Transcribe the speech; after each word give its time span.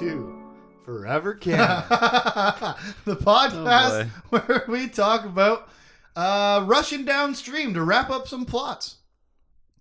welcome 0.00 0.08
to 0.10 0.84
Forever 0.84 1.34
Canon, 1.40 1.84
the 3.04 3.12
Oh, 3.12 3.16
podcast 3.16 4.08
where 4.30 4.64
we 4.68 4.88
talk 4.88 5.24
about 5.24 5.68
uh, 6.16 6.62
rushing 6.66 7.04
downstream 7.04 7.74
to 7.74 7.82
wrap 7.82 8.10
up 8.10 8.28
some 8.28 8.44
plots 8.44 8.96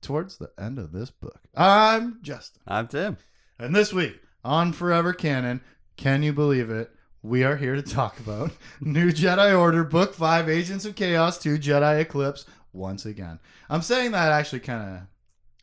towards 0.02 0.38
the 0.38 0.52
end 0.58 0.80
of 0.80 0.92
this 0.92 1.12
book. 1.12 1.40
I'm 1.56 2.20
Justin, 2.22 2.62
I'm 2.68 2.88
Tim. 2.88 3.18
and 3.60 3.76
this 3.76 3.94
week 3.94 4.20
on 4.44 4.74
Forever 4.74 5.14
Canon, 5.14 5.62
can 5.98 6.24
you 6.24 6.34
believe 6.34 6.70
it? 6.70 6.92
We 7.22 7.44
are 7.44 7.58
here 7.58 7.76
to 7.76 7.82
talk 7.82 8.20
about 8.20 8.52
New 8.82 9.12
Jedi 9.12 9.58
Order, 9.58 9.84
Book 9.84 10.14
5, 10.14 10.50
Agents 10.50 10.86
of 10.86 10.96
Chaos 10.96 11.38
2, 11.40 11.58
Jedi 11.58 12.02
Eclipse, 12.02 12.46
once 12.74 13.06
again. 13.06 13.40
I'm 13.70 13.82
saying 13.82 14.12
that 14.12 14.32
actually 14.32 14.60
kind 14.62 14.96
of, 14.98 15.02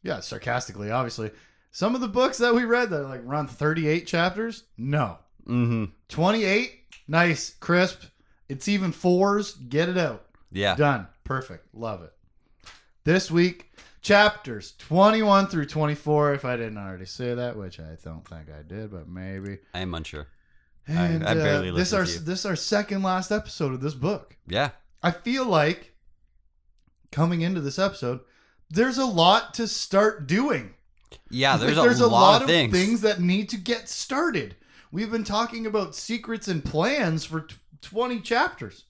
yeah, 0.02 0.20
sarcastically, 0.20 0.90
obviously. 0.90 1.30
Some 1.76 1.96
of 1.96 2.00
the 2.00 2.06
books 2.06 2.38
that 2.38 2.54
we 2.54 2.64
read 2.64 2.90
that 2.90 3.00
are 3.00 3.08
like 3.08 3.22
run 3.24 3.48
38 3.48 4.06
chapters, 4.06 4.62
no. 4.78 5.18
Mm-hmm. 5.44 5.86
28, 6.08 6.72
nice, 7.08 7.54
crisp. 7.54 8.04
It's 8.48 8.68
even 8.68 8.92
fours. 8.92 9.54
Get 9.54 9.88
it 9.88 9.98
out. 9.98 10.24
Yeah. 10.52 10.76
Done. 10.76 11.08
Perfect. 11.24 11.74
Love 11.74 12.02
it. 12.04 12.12
This 13.02 13.28
week, 13.28 13.72
chapters 14.02 14.74
21 14.78 15.48
through 15.48 15.66
24, 15.66 16.34
if 16.34 16.44
I 16.44 16.56
didn't 16.56 16.78
already 16.78 17.06
say 17.06 17.34
that, 17.34 17.56
which 17.56 17.80
I 17.80 17.96
don't 18.04 18.24
think 18.26 18.46
I 18.56 18.62
did, 18.62 18.92
but 18.92 19.08
maybe. 19.08 19.58
I 19.74 19.80
am 19.80 19.96
unsure. 19.96 20.28
I- 20.88 20.92
And 20.92 21.26
I 21.26 21.34
barely 21.34 21.70
uh, 21.70 21.74
this 21.74 21.92
our 21.92 22.04
to 22.04 22.12
you. 22.12 22.18
this 22.20 22.46
our 22.46 22.54
second 22.54 23.02
last 23.02 23.32
episode 23.32 23.72
of 23.74 23.80
this 23.80 23.94
book. 23.94 24.36
Yeah. 24.46 24.70
I 25.02 25.10
feel 25.10 25.44
like 25.44 25.92
coming 27.10 27.40
into 27.40 27.60
this 27.60 27.80
episode, 27.80 28.20
there's 28.70 28.98
a 28.98 29.06
lot 29.06 29.54
to 29.54 29.66
start 29.66 30.28
doing. 30.28 30.74
Yeah, 31.30 31.52
Like, 31.52 31.60
there's, 31.60 31.76
there's 31.76 32.00
a, 32.00 32.06
lot, 32.06 32.42
of 32.42 32.48
things. 32.48 33.00
that 33.02 33.20
need 33.20 33.48
to 33.50 33.56
get 33.56 33.88
started. 33.88 34.56
We've 34.92 35.10
been 35.10 35.24
talking 35.24 35.66
about 35.66 35.94
secrets 35.94 36.48
and 36.48 36.64
plans 36.64 37.24
for 37.24 37.40
t- 37.42 37.56
20 37.82 38.20
chapters. 38.20 38.84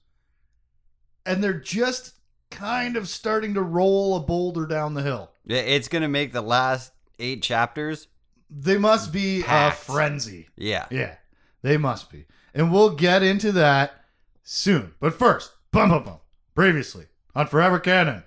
And 1.27 1.43
they're 1.43 1.55
just 1.59 2.13
kind 2.51 2.97
of 2.97 3.09
starting 3.09 3.55
to 3.55 3.63
roll 3.63 4.17
a 4.17 4.21
boulder 4.21 4.67
down 4.67 4.95
the 4.95 5.03
hill. 5.03 5.31
Yeah, 5.47 5.59
It's 5.61 5.89
going 5.89 6.03
to 6.03 6.09
make 6.09 6.33
the 6.33 6.43
last 6.43 6.93
eight 7.19 7.43
chapters. 7.43 8.09
They 8.51 8.77
must 8.79 9.13
be 9.13 9.43
Packed. 9.43 9.77
a 9.89 9.93
frenzy. 9.93 10.49
Yeah. 10.57 10.87
Yeah, 10.91 11.17
they 11.63 11.77
must 11.77 12.11
be. 12.11 12.27
And 12.55 12.71
we'll 12.73 12.95
get 12.95 13.23
into 13.23 13.51
that 13.53 14.05
soon. 14.43 14.95
But 15.01 15.15
first, 15.15 15.53
bum 15.73 15.89
bum 15.91 16.05
bum. 16.05 16.19
Previously 16.55 17.07
on 17.35 17.49
Forever 17.49 17.81
Canon, 17.81 18.23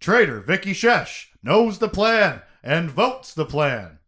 traitor 0.00 0.40
Viqi 0.40 0.70
Shesh 0.70 1.26
knows 1.42 1.78
the 1.78 1.88
plan 1.88 2.40
and 2.64 2.90
votes 2.90 3.34
the 3.34 3.44
plan. 3.44 3.98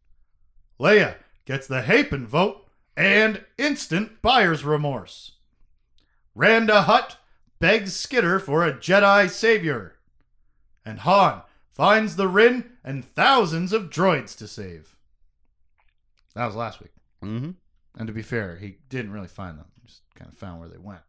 Leia 0.81 1.17
gets 1.45 1.67
the 1.67 1.83
Hapan 1.83 2.25
vote 2.25 2.67
and 2.97 3.45
instant 3.59 4.23
buyer's 4.23 4.65
remorse. 4.65 5.33
Randa 6.35 6.83
Hutt 6.83 7.19
begs 7.61 7.95
Skidder 7.95 8.39
for 8.39 8.65
a 8.65 8.73
Jedi 8.73 9.29
savior. 9.31 9.97
And 10.85 11.01
Han 11.01 11.43
finds 11.73 12.17
the 12.17 12.29
Ryn 12.29 12.73
and 12.83 13.05
thousands 13.05 13.73
of 13.73 13.91
droids 13.91 14.37
to 14.39 14.49
save. 14.49 14.97
That 16.35 16.47
was 16.47 16.57
last 16.57 16.81
week. 16.81 16.93
Mm-hmm. 17.23 17.51
And 17.99 18.07
to 18.07 18.13
be 18.13 18.23
fair, 18.23 18.57
he 18.57 18.79
didn't 18.89 19.13
really 19.13 19.29
find 19.29 19.59
them. 19.59 19.67
He 19.75 19.87
just 19.87 20.03
kind 20.15 20.31
of 20.31 20.37
found 20.37 20.61
where 20.61 20.69
they 20.69 20.79
went. 20.79 21.01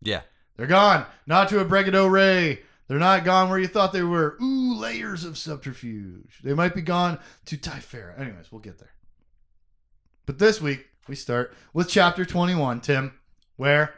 Yeah. 0.00 0.22
They're 0.56 0.66
gone. 0.66 1.06
Not 1.26 1.48
to 1.48 1.60
a 1.60 1.64
Bregado 1.64 2.10
Ray. 2.10 2.62
They're 2.88 2.98
not 2.98 3.24
gone 3.24 3.48
where 3.48 3.58
you 3.58 3.68
thought 3.68 3.92
they 3.92 4.02
were. 4.02 4.36
Ooh, 4.42 4.74
layers 4.74 5.24
of 5.24 5.38
subterfuge. 5.38 6.40
They 6.42 6.52
might 6.52 6.74
be 6.74 6.82
gone 6.82 7.18
to 7.46 7.56
Typhera. 7.56 8.18
Anyways, 8.18 8.50
we'll 8.52 8.60
get 8.60 8.78
there. 8.78 8.92
But 10.26 10.38
this 10.38 10.60
week, 10.60 10.86
we 11.08 11.14
start 11.14 11.54
with 11.72 11.88
chapter 11.88 12.24
21, 12.24 12.80
Tim, 12.80 13.12
where 13.56 13.94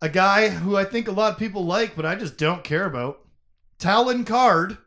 a 0.00 0.08
guy 0.08 0.48
who 0.50 0.76
I 0.76 0.84
think 0.84 1.08
a 1.08 1.12
lot 1.12 1.32
of 1.32 1.38
people 1.38 1.64
like, 1.64 1.94
but 1.96 2.06
I 2.06 2.14
just 2.14 2.36
don't 2.36 2.64
care 2.64 2.84
about, 2.86 3.20
Talon 3.78 4.24
Karrde, 4.24 4.78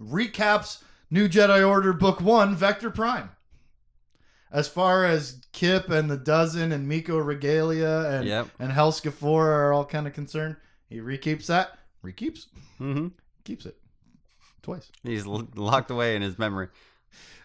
recaps 0.00 0.82
New 1.10 1.28
Jedi 1.28 1.66
Order 1.66 1.92
Book 1.92 2.20
1, 2.20 2.56
Vector 2.56 2.90
Prime. 2.90 3.30
As 4.50 4.68
far 4.68 5.04
as 5.04 5.40
Kyp 5.52 5.88
and 5.88 6.10
the 6.10 6.16
Dozen 6.16 6.72
and 6.72 6.86
Miko 6.88 7.18
Reglia 7.20 8.12
and 8.18 8.26
Yep. 8.26 8.48
and 8.58 8.72
Helskafor 8.72 9.44
are 9.46 9.72
all 9.72 9.84
kind 9.84 10.06
of 10.06 10.12
concerned. 10.12 10.56
He 10.88 10.98
rekeeps 10.98 11.46
that. 11.46 11.76
Rekeeps? 12.04 12.46
Mm-hmm. 12.80 13.08
Keeps 13.44 13.66
it. 13.66 13.76
Twice. 14.62 14.90
He's 15.02 15.26
l- 15.26 15.48
locked 15.56 15.90
away 15.90 16.16
in 16.16 16.22
his 16.22 16.38
memory. 16.38 16.68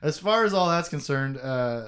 As 0.02 0.18
far 0.20 0.46
as 0.46 0.54
all 0.54 0.70
that's 0.70 0.90
concerned, 0.90 1.38
uh, 1.38 1.86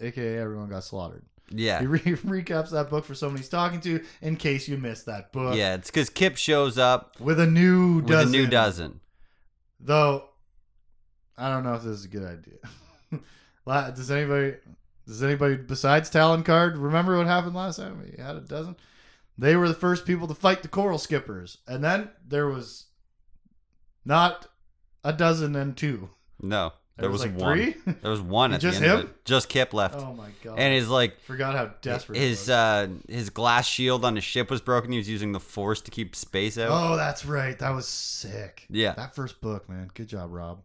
aka 0.00 0.38
everyone 0.38 0.68
got 0.68 0.84
slaughtered. 0.84 1.24
Yeah. 1.50 1.80
He 1.80 1.86
re- 1.86 1.98
recaps 2.00 2.70
that 2.70 2.90
book 2.90 3.04
for 3.04 3.14
someone 3.14 3.36
he's 3.38 3.48
talking 3.48 3.80
to 3.82 4.00
in 4.22 4.36
case 4.36 4.68
you 4.68 4.76
missed 4.76 5.06
that 5.06 5.32
book. 5.32 5.56
Yeah. 5.56 5.74
It's 5.74 5.90
because 5.90 6.10
Kyp 6.10 6.36
shows 6.36 6.78
up 6.78 7.18
With 7.20 7.40
a 7.40 7.46
new 7.46 8.00
with 8.00 8.18
a 8.18 8.26
new 8.26 8.46
dozen. 8.46 9.00
Though, 9.80 10.24
I 11.36 11.48
don't 11.50 11.64
know 11.64 11.74
if 11.74 11.82
this 11.82 11.98
is 11.98 12.04
a 12.04 12.08
good 12.08 12.24
idea. 12.24 13.20
Does 13.94 14.10
anybody, 14.10 14.56
does 15.06 15.22
anybody 15.22 15.56
besides 15.56 16.10
Talon 16.10 16.44
Karrde 16.44 16.80
remember 16.80 17.16
what 17.16 17.26
happened 17.26 17.54
last 17.54 17.76
time? 17.76 18.04
He 18.14 18.20
had 18.20 18.36
a 18.36 18.40
dozen. 18.40 18.76
They 19.36 19.56
were 19.56 19.68
the 19.68 19.74
first 19.74 20.06
people 20.06 20.28
to 20.28 20.34
fight 20.34 20.62
the 20.62 20.68
Coral 20.68 20.98
Skippers, 20.98 21.58
and 21.66 21.82
then 21.82 22.10
there 22.26 22.46
was 22.46 22.86
not 24.04 24.46
a 25.02 25.12
dozen 25.12 25.56
and 25.56 25.76
two. 25.76 26.10
No. 26.40 26.72
There, 26.96 27.10
was, 27.10 27.22
like 27.22 27.36
one. 27.36 27.56
three. 27.56 27.74
There 28.02 28.10
was 28.10 28.20
one 28.20 28.52
at 28.52 28.60
Just 28.60 28.78
the 28.78 28.86
end 28.86 28.94
of 28.94 29.00
him? 29.00 29.06
it. 29.08 29.24
Just 29.24 29.48
Kyp 29.48 29.72
left. 29.72 29.96
oh 29.96 30.14
my 30.14 30.28
god! 30.44 30.60
And 30.60 30.72
his 30.72 30.88
like 30.88 31.18
forgot 31.22 31.56
how 31.56 31.72
desperate 31.82 32.16
his 32.16 32.42
was. 32.42 32.50
uh 32.50 32.88
his 33.08 33.30
glass 33.30 33.66
shield 33.66 34.04
on 34.04 34.14
his 34.14 34.22
ship 34.22 34.48
was 34.48 34.60
broken. 34.60 34.92
He 34.92 34.98
was 34.98 35.08
using 35.08 35.32
the 35.32 35.40
force 35.40 35.80
to 35.82 35.90
keep 35.90 36.14
space 36.14 36.56
out. 36.56 36.68
Oh, 36.70 36.96
that's 36.96 37.26
right. 37.26 37.58
That 37.58 37.70
was 37.70 37.88
sick. 37.88 38.64
Yeah. 38.70 38.92
That 38.92 39.16
first 39.16 39.40
book, 39.40 39.68
man. 39.68 39.90
Good 39.92 40.06
job, 40.06 40.32
Rob. 40.32 40.62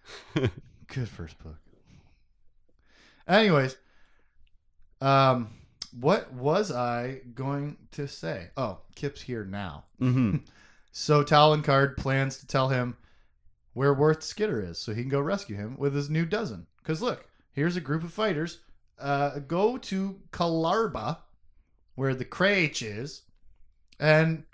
Good 0.34 1.08
first 1.08 1.36
book. 1.42 1.56
Anyways, 3.26 3.76
um, 5.00 5.50
what 5.98 6.32
was 6.32 6.70
I 6.72 7.20
going 7.34 7.76
to 7.92 8.08
say? 8.08 8.48
Oh, 8.56 8.78
Kyp's 8.96 9.22
here 9.22 9.44
now. 9.44 9.84
Mm-hmm. 10.00 10.36
So 10.94 11.22
Talon 11.22 11.62
Karrde 11.62 11.96
plans 11.96 12.36
to 12.36 12.46
tell 12.46 12.68
him 12.68 12.98
where 13.72 13.94
Wurth 13.94 14.22
Skidder 14.22 14.60
is 14.62 14.76
so 14.76 14.92
he 14.92 15.00
can 15.00 15.08
go 15.10 15.20
rescue 15.22 15.56
him 15.56 15.74
with 15.78 15.94
his 15.94 16.10
new 16.10 16.26
dozen. 16.26 16.66
Because 16.76 17.00
look, 17.00 17.26
here's 17.54 17.76
a 17.76 17.80
group 17.80 18.04
of 18.04 18.12
fighters. 18.12 18.58
Uh, 19.00 19.38
go 19.38 19.78
to 19.78 20.20
Kalarba, 20.32 21.16
where 21.94 22.14
the 22.14 22.26
Krach 22.26 22.82
is, 22.86 23.22
and 23.98 24.44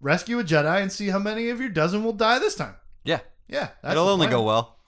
rescue 0.00 0.38
a 0.38 0.44
Jedi 0.44 0.80
and 0.80 0.92
see 0.92 1.08
how 1.08 1.18
many 1.18 1.48
of 1.48 1.58
your 1.58 1.70
dozen 1.70 2.04
will 2.04 2.12
die 2.12 2.38
this 2.38 2.54
time. 2.54 2.76
Yeah. 3.02 3.18
Yeah, 3.48 3.70
It'll 3.82 4.08
only 4.08 4.28
plan. 4.28 4.38
go 4.38 4.42
well. 4.44 4.78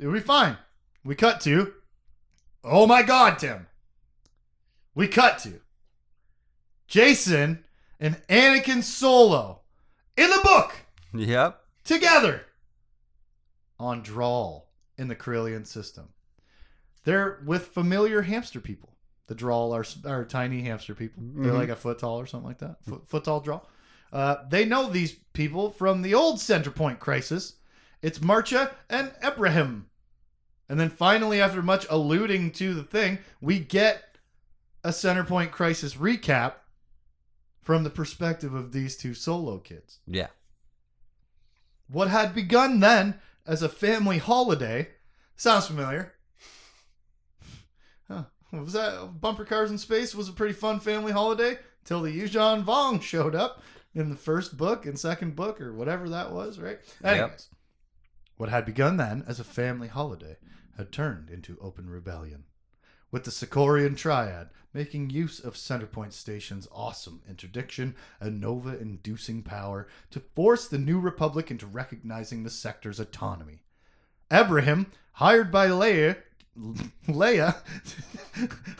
It'll 0.00 0.12
be 0.12 0.18
fine. 0.18 0.58
We 1.04 1.14
cut 1.14 1.40
to. 1.42 1.74
Oh 2.64 2.88
my 2.88 3.02
God, 3.04 3.38
Tim. 3.38 3.68
We 4.94 5.08
cut 5.08 5.38
to 5.40 5.60
Jacen 6.88 7.60
and 8.00 8.16
Anakin 8.28 8.82
Solo 8.82 9.62
in 10.16 10.30
the 10.30 10.40
book 10.42 10.74
Yep. 11.14 11.60
together 11.84 12.42
on 13.78 14.02
Drall 14.02 14.70
in 14.96 15.08
the 15.08 15.16
Corellian 15.16 15.66
system. 15.66 16.10
They're 17.04 17.40
with 17.44 17.66
familiar 17.68 18.22
hamster 18.22 18.60
people. 18.60 18.90
The 19.26 19.34
Drall 19.34 19.72
are, 19.74 19.84
are 20.06 20.24
tiny 20.24 20.62
hamster 20.62 20.94
people. 20.94 21.22
They're 21.26 21.52
Mhm. 21.52 21.58
like 21.58 21.68
a 21.70 21.76
foot 21.76 21.98
tall 21.98 22.20
or 22.20 22.26
something 22.26 22.46
like 22.48 22.58
that. 22.58 22.84
Foot, 22.84 23.08
foot 23.08 23.24
tall 23.24 23.40
Drall. 23.40 23.68
Uh, 24.12 24.36
they 24.48 24.64
know 24.64 24.88
these 24.88 25.12
people 25.32 25.70
from 25.70 26.02
the 26.02 26.14
old 26.14 26.36
Centerpoint 26.36 26.98
crisis. 27.00 27.54
It's 28.02 28.18
Marcha 28.20 28.72
and 28.88 29.10
Ebrihim. 29.22 29.84
And 30.68 30.78
then 30.78 30.88
finally, 30.90 31.40
after 31.40 31.62
much 31.62 31.86
alluding 31.90 32.52
to 32.52 32.74
the 32.74 32.84
thing, 32.84 33.18
we 33.40 33.58
get 33.58 34.13
a 34.84 34.90
Centerpoint 34.90 35.50
crisis 35.50 35.94
recap 35.94 36.52
from 37.62 37.82
the 37.82 37.90
perspective 37.90 38.54
of 38.54 38.72
these 38.72 38.96
two 38.96 39.14
solo 39.14 39.58
kids. 39.58 39.98
Yeah. 40.06 40.28
What 41.88 42.08
had 42.08 42.34
begun 42.34 42.80
then 42.80 43.18
as 43.46 43.62
a 43.62 43.68
family 43.68 44.18
holiday 44.18 44.88
sounds 45.36 45.66
familiar. 45.66 46.12
Huh. 48.06 48.24
Was 48.52 48.74
that 48.74 49.20
Bumper 49.20 49.46
Cars 49.46 49.70
in 49.70 49.78
Space 49.78 50.14
was 50.14 50.28
a 50.28 50.32
pretty 50.32 50.54
fun 50.54 50.78
family 50.80 51.12
holiday 51.12 51.58
till 51.84 52.02
the 52.02 52.10
Yuuzhan 52.10 52.64
Vong 52.64 53.00
showed 53.00 53.34
up 53.34 53.62
in 53.94 54.10
the 54.10 54.16
first 54.16 54.58
book 54.58 54.84
and 54.84 54.98
second 54.98 55.34
book 55.34 55.60
or 55.60 55.72
whatever 55.72 56.08
that 56.10 56.32
was, 56.32 56.58
right? 56.58 56.78
Anyways, 57.02 57.48
what 58.36 58.50
had 58.50 58.66
begun 58.66 58.98
then 58.98 59.24
as 59.26 59.40
a 59.40 59.44
family 59.44 59.88
holiday 59.88 60.36
had 60.76 60.92
turned 60.92 61.30
into 61.30 61.56
open 61.60 61.88
rebellion. 61.88 62.44
With 63.14 63.22
the 63.22 63.30
Sacorrian 63.30 63.94
Triad 63.94 64.48
making 64.72 65.10
use 65.10 65.38
of 65.38 65.54
Centerpoint 65.54 66.12
Station's 66.12 66.66
awesome 66.72 67.22
interdiction 67.28 67.94
and 68.18 68.40
Nova 68.40 68.76
inducing 68.76 69.44
power 69.44 69.86
to 70.10 70.18
force 70.18 70.66
the 70.66 70.78
New 70.78 70.98
Republic 70.98 71.48
into 71.48 71.64
recognizing 71.64 72.42
the 72.42 72.50
sector's 72.50 72.98
autonomy. 72.98 73.60
Ebrihim, 74.32 74.86
hired 75.12 75.52
by 75.52 75.68
Leia, 75.68 76.16
Leia, 77.06 77.54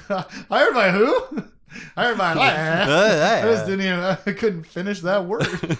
hired 0.48 0.74
by 0.74 0.90
who? 0.90 1.44
hired 1.94 2.18
by 2.18 2.34
Leia. 2.34 2.88
Uh, 2.88 3.36
I 3.36 3.52
just 3.52 3.66
didn't 3.66 3.86
even. 3.86 4.00
I 4.00 4.16
couldn't 4.16 4.64
finish 4.64 4.98
that 5.02 5.26
word. 5.26 5.78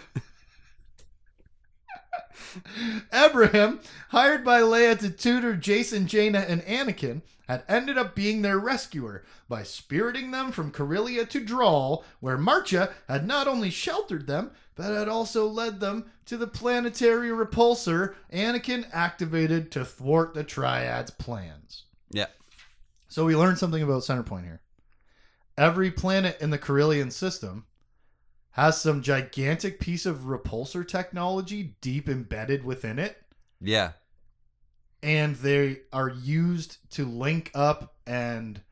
Abraham, 3.12 3.81
hired 4.11 4.45
by 4.45 4.61
Leia 4.61 4.99
to 4.99 5.11
tutor 5.11 5.55
Jacen, 5.56 6.06
Jaina, 6.06 6.41
and 6.41 6.62
Anakin, 6.62 7.23
had 7.49 7.65
ended 7.69 7.99
up 7.99 8.15
being 8.15 8.43
their 8.43 8.59
rescuer 8.59 9.25
by 9.49 9.62
spiriting 9.62 10.31
them 10.31 10.51
from 10.51 10.71
Corellia 10.71 11.27
to 11.27 11.41
Drall, 11.41 12.05
where 12.21 12.39
Marcha 12.39 12.93
had 13.09 13.27
not 13.27 13.47
only 13.47 13.71
sheltered 13.71 14.27
them, 14.27 14.51
but 14.75 14.95
had 14.95 15.09
also 15.09 15.47
led 15.47 15.81
them 15.81 16.11
to 16.27 16.37
the 16.37 16.47
planetary 16.47 17.29
repulsor 17.29 18.15
Anakin 18.33 18.87
activated 18.93 19.71
to 19.73 19.85
thwart 19.85 20.35
the 20.35 20.45
Triad's 20.45 21.11
plans. 21.11 21.85
Yeah. 22.11 22.27
So 23.09 23.25
we 23.25 23.37
learned 23.37 23.59
something 23.59 23.83
about 23.83 24.03
Centerpoint 24.03 24.45
here. 24.45 24.61
Every 25.56 25.91
planet 25.91 26.39
in 26.41 26.51
the 26.51 26.59
Corellian 26.59 27.12
system 27.12 27.67
has 28.55 28.81
some 28.81 29.03
gigantic 29.03 29.79
piece 29.81 30.06
of 30.06 30.21
repulsor 30.21 30.87
technology 30.87 31.77
deep 31.81 32.09
embedded 32.09 32.65
within 32.65 32.99
it, 32.99 33.17
Yeah. 33.61 33.93
and 35.03 35.37
they 35.37 35.81
are 35.93 36.09
used 36.09 36.79
to 36.93 37.05
link 37.05 37.51
up 37.55 37.97
and 38.06 38.62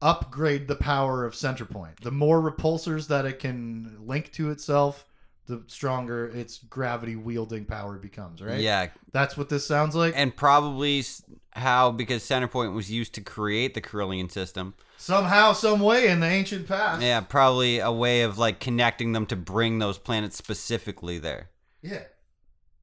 upgrade 0.00 0.68
the 0.68 0.76
power 0.76 1.24
of 1.24 1.34
Centerpoint. 1.34 2.00
The 2.00 2.10
more 2.10 2.40
repulsors 2.40 3.08
that 3.08 3.24
it 3.26 3.38
can 3.38 3.98
link 4.06 4.32
to 4.32 4.50
itself, 4.50 5.06
the 5.46 5.62
stronger 5.66 6.26
its 6.26 6.58
gravity 6.58 7.16
wielding 7.16 7.64
power 7.64 7.98
becomes, 7.98 8.40
right? 8.42 8.60
Yeah. 8.60 8.88
That's 9.12 9.36
what 9.36 9.48
this 9.48 9.66
sounds 9.66 9.94
like. 9.94 10.14
And 10.16 10.34
probably 10.34 11.04
how, 11.54 11.90
because 11.90 12.22
Centerpoint 12.22 12.74
was 12.74 12.90
used 12.90 13.14
to 13.14 13.20
create 13.20 13.74
the 13.74 13.80
Corellian 13.80 14.30
system. 14.30 14.74
Somehow, 14.96 15.52
some 15.52 15.80
way 15.80 16.08
in 16.08 16.20
the 16.20 16.26
ancient 16.26 16.66
past. 16.66 17.02
Yeah, 17.02 17.20
probably 17.20 17.78
a 17.78 17.92
way 17.92 18.22
of 18.22 18.38
like 18.38 18.60
connecting 18.60 19.12
them 19.12 19.26
to 19.26 19.36
bring 19.36 19.78
those 19.78 19.98
planets 19.98 20.36
specifically 20.36 21.18
there. 21.18 21.50
Yeah. 21.82 22.04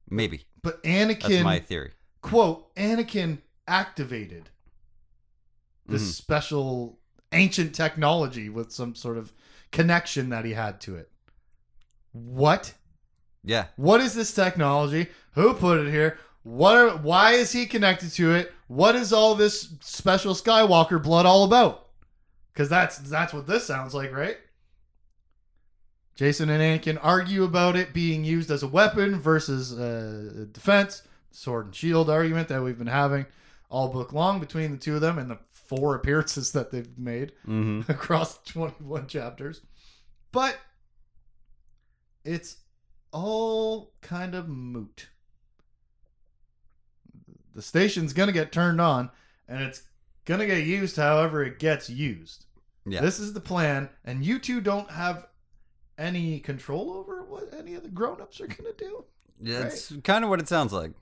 Maybe. 0.08 0.44
But 0.62 0.82
That's 0.82 1.24
Anakin 1.24 1.42
my 1.42 1.58
theory. 1.58 1.92
quote 2.20 2.74
Anakin 2.76 3.38
activated 3.66 4.50
this 5.86 6.02
Mhm. 6.02 6.12
special 6.14 6.98
ancient 7.32 7.74
technology 7.74 8.48
with 8.48 8.70
some 8.72 8.94
sort 8.94 9.18
of 9.18 9.32
connection 9.70 10.28
that 10.28 10.44
he 10.44 10.52
had 10.52 10.80
to 10.82 10.96
it. 10.96 11.10
What? 12.12 12.74
Yeah. 13.42 13.66
What 13.76 14.00
is 14.00 14.14
this 14.14 14.32
technology? 14.34 15.08
Who 15.32 15.54
put 15.54 15.78
it 15.80 15.90
here? 15.90 16.18
What 16.42 16.76
are, 16.76 16.96
why 16.96 17.32
is 17.32 17.52
he 17.52 17.66
connected 17.66 18.10
to 18.12 18.34
it? 18.34 18.52
What 18.66 18.96
is 18.96 19.12
all 19.12 19.34
this 19.34 19.74
special 19.80 20.34
Skywalker 20.34 21.02
blood 21.02 21.26
all 21.26 21.44
about? 21.44 21.88
Cuz 22.54 22.68
that's 22.68 22.98
that's 22.98 23.32
what 23.32 23.46
this 23.46 23.64
sounds 23.66 23.94
like, 23.94 24.12
right? 24.12 24.36
Jacen 26.18 26.50
and 26.50 26.60
Anakin 26.82 26.98
argue 27.02 27.44
about 27.44 27.76
it 27.76 27.94
being 27.94 28.24
used 28.24 28.50
as 28.50 28.62
a 28.62 28.68
weapon 28.68 29.18
versus 29.18 29.72
uh, 29.78 30.44
defense, 30.52 31.02
sword 31.30 31.66
and 31.66 31.74
shield 31.74 32.10
argument 32.10 32.48
that 32.48 32.62
we've 32.62 32.76
been 32.78 32.86
having 32.86 33.24
all 33.70 33.88
book 33.88 34.12
long 34.12 34.38
between 34.38 34.70
the 34.72 34.76
two 34.76 34.94
of 34.94 35.00
them 35.00 35.18
and 35.18 35.30
the 35.30 35.38
four 35.50 35.94
appearances 35.94 36.52
that 36.52 36.70
they've 36.70 36.98
made 36.98 37.32
Mm-hmm. 37.48 37.82
across 37.90 38.42
21 38.44 39.06
chapters. 39.06 39.62
But 40.32 40.58
it's 42.24 42.58
all 43.12 43.94
kind 44.02 44.34
of 44.34 44.48
moot. 44.48 45.08
The 47.54 47.62
station's 47.62 48.12
going 48.12 48.28
to 48.28 48.32
get 48.32 48.52
turned 48.52 48.80
on 48.80 49.10
and 49.48 49.62
it's 49.62 49.82
going 50.24 50.40
to 50.40 50.46
get 50.46 50.64
used 50.64 50.96
however 50.96 51.42
it 51.44 51.58
gets 51.58 51.90
used. 51.90 52.46
Yeah. 52.84 53.00
This 53.00 53.20
is 53.20 53.32
the 53.32 53.40
plan, 53.40 53.90
and 54.04 54.24
you 54.24 54.38
two 54.38 54.60
don't 54.60 54.90
have 54.90 55.28
any 55.98 56.40
control 56.40 56.92
over 56.92 57.22
what 57.22 57.54
any 57.56 57.74
of 57.74 57.82
the 57.82 57.88
grown 57.88 58.20
ups 58.20 58.40
are 58.40 58.46
going 58.46 58.72
to 58.72 58.84
do. 58.84 59.04
Yeah, 59.40 59.66
it's 59.66 59.92
kind 60.02 60.24
of 60.24 60.30
what 60.30 60.40
it 60.40 60.48
sounds 60.48 60.72
like. 60.72 60.92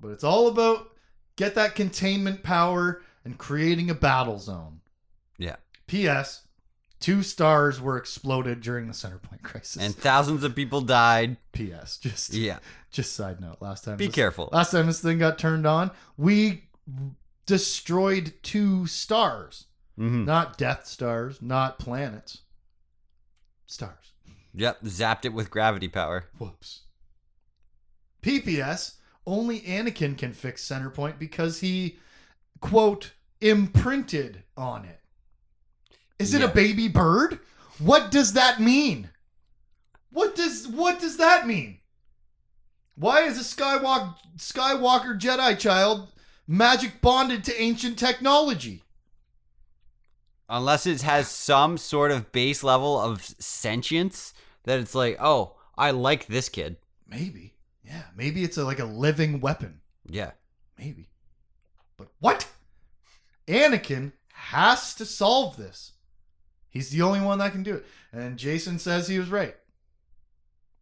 But 0.00 0.08
it's 0.08 0.24
all 0.24 0.48
about 0.48 0.90
get 1.36 1.54
that 1.54 1.74
containment 1.74 2.42
power 2.42 3.02
and 3.24 3.38
creating 3.38 3.90
a 3.90 3.94
battle 3.94 4.38
zone. 4.38 4.80
Yeah. 5.38 5.56
P.S. 5.86 6.46
Two 7.02 7.22
stars 7.22 7.80
were 7.80 7.98
exploded 7.98 8.60
during 8.60 8.86
the 8.86 8.94
center 8.94 9.18
point 9.18 9.42
crisis. 9.42 9.82
And 9.82 9.94
thousands 9.94 10.44
of 10.44 10.54
people 10.54 10.80
died. 10.80 11.36
P.S. 11.52 11.98
Just 11.98 12.32
Yeah. 12.32 12.60
just 12.90 13.14
side 13.14 13.40
note. 13.40 13.58
Last 13.60 13.84
time 13.84 13.96
Be 13.96 14.06
this, 14.06 14.14
careful. 14.14 14.48
Last 14.52 14.70
time 14.70 14.86
this 14.86 15.00
thing 15.00 15.18
got 15.18 15.36
turned 15.38 15.66
on, 15.66 15.90
we 16.16 16.68
destroyed 17.44 18.32
two 18.42 18.86
stars. 18.86 19.66
Mm-hmm. 19.98 20.24
Not 20.24 20.56
Death 20.56 20.86
Stars, 20.86 21.42
not 21.42 21.78
planets. 21.78 22.38
Stars. 23.66 24.12
Yep. 24.54 24.82
Zapped 24.84 25.24
it 25.24 25.32
with 25.34 25.50
gravity 25.50 25.88
power. 25.88 26.26
Whoops. 26.38 26.82
PPS, 28.22 28.94
only 29.26 29.60
Anakin 29.60 30.16
can 30.16 30.32
fix 30.32 30.66
Centerpoint 30.66 31.18
because 31.18 31.60
he, 31.60 31.98
quote, 32.60 33.12
imprinted 33.40 34.44
on 34.56 34.84
it. 34.84 35.00
Is 36.22 36.34
it 36.34 36.42
a 36.42 36.48
baby 36.48 36.88
bird? 36.88 37.40
What 37.78 38.10
does 38.10 38.34
that 38.34 38.60
mean? 38.60 39.10
What 40.10 40.34
does 40.34 40.68
what 40.68 41.00
does 41.00 41.16
that 41.16 41.46
mean? 41.46 41.78
Why 42.94 43.22
is 43.22 43.38
a 43.38 43.56
Skywalker 43.56 44.14
Skywalker 44.36 45.18
Jedi 45.18 45.58
child 45.58 46.12
magic 46.46 47.00
bonded 47.00 47.44
to 47.44 47.60
ancient 47.60 47.98
technology? 47.98 48.82
Unless 50.48 50.86
it 50.86 51.02
has 51.02 51.28
some 51.28 51.78
sort 51.78 52.10
of 52.10 52.30
base 52.30 52.62
level 52.62 53.00
of 53.00 53.24
sentience 53.24 54.34
that 54.64 54.78
it's 54.78 54.94
like, 54.94 55.16
oh, 55.18 55.56
I 55.78 55.90
like 55.90 56.26
this 56.26 56.48
kid. 56.48 56.76
Maybe. 57.08 57.54
Yeah, 57.84 58.02
maybe 58.14 58.44
it's 58.44 58.58
a, 58.58 58.64
like 58.64 58.78
a 58.78 58.84
living 58.84 59.40
weapon. 59.40 59.80
Yeah. 60.06 60.32
Maybe. 60.78 61.08
But 61.96 62.08
what? 62.20 62.46
Anakin 63.48 64.12
has 64.32 64.94
to 64.96 65.06
solve 65.06 65.56
this. 65.56 65.91
He's 66.72 66.90
the 66.90 67.02
only 67.02 67.20
one 67.20 67.38
that 67.38 67.52
can 67.52 67.62
do 67.62 67.76
it. 67.76 67.86
And 68.12 68.38
Jacen 68.38 68.80
says 68.80 69.06
he 69.06 69.18
was 69.18 69.30
right. 69.30 69.54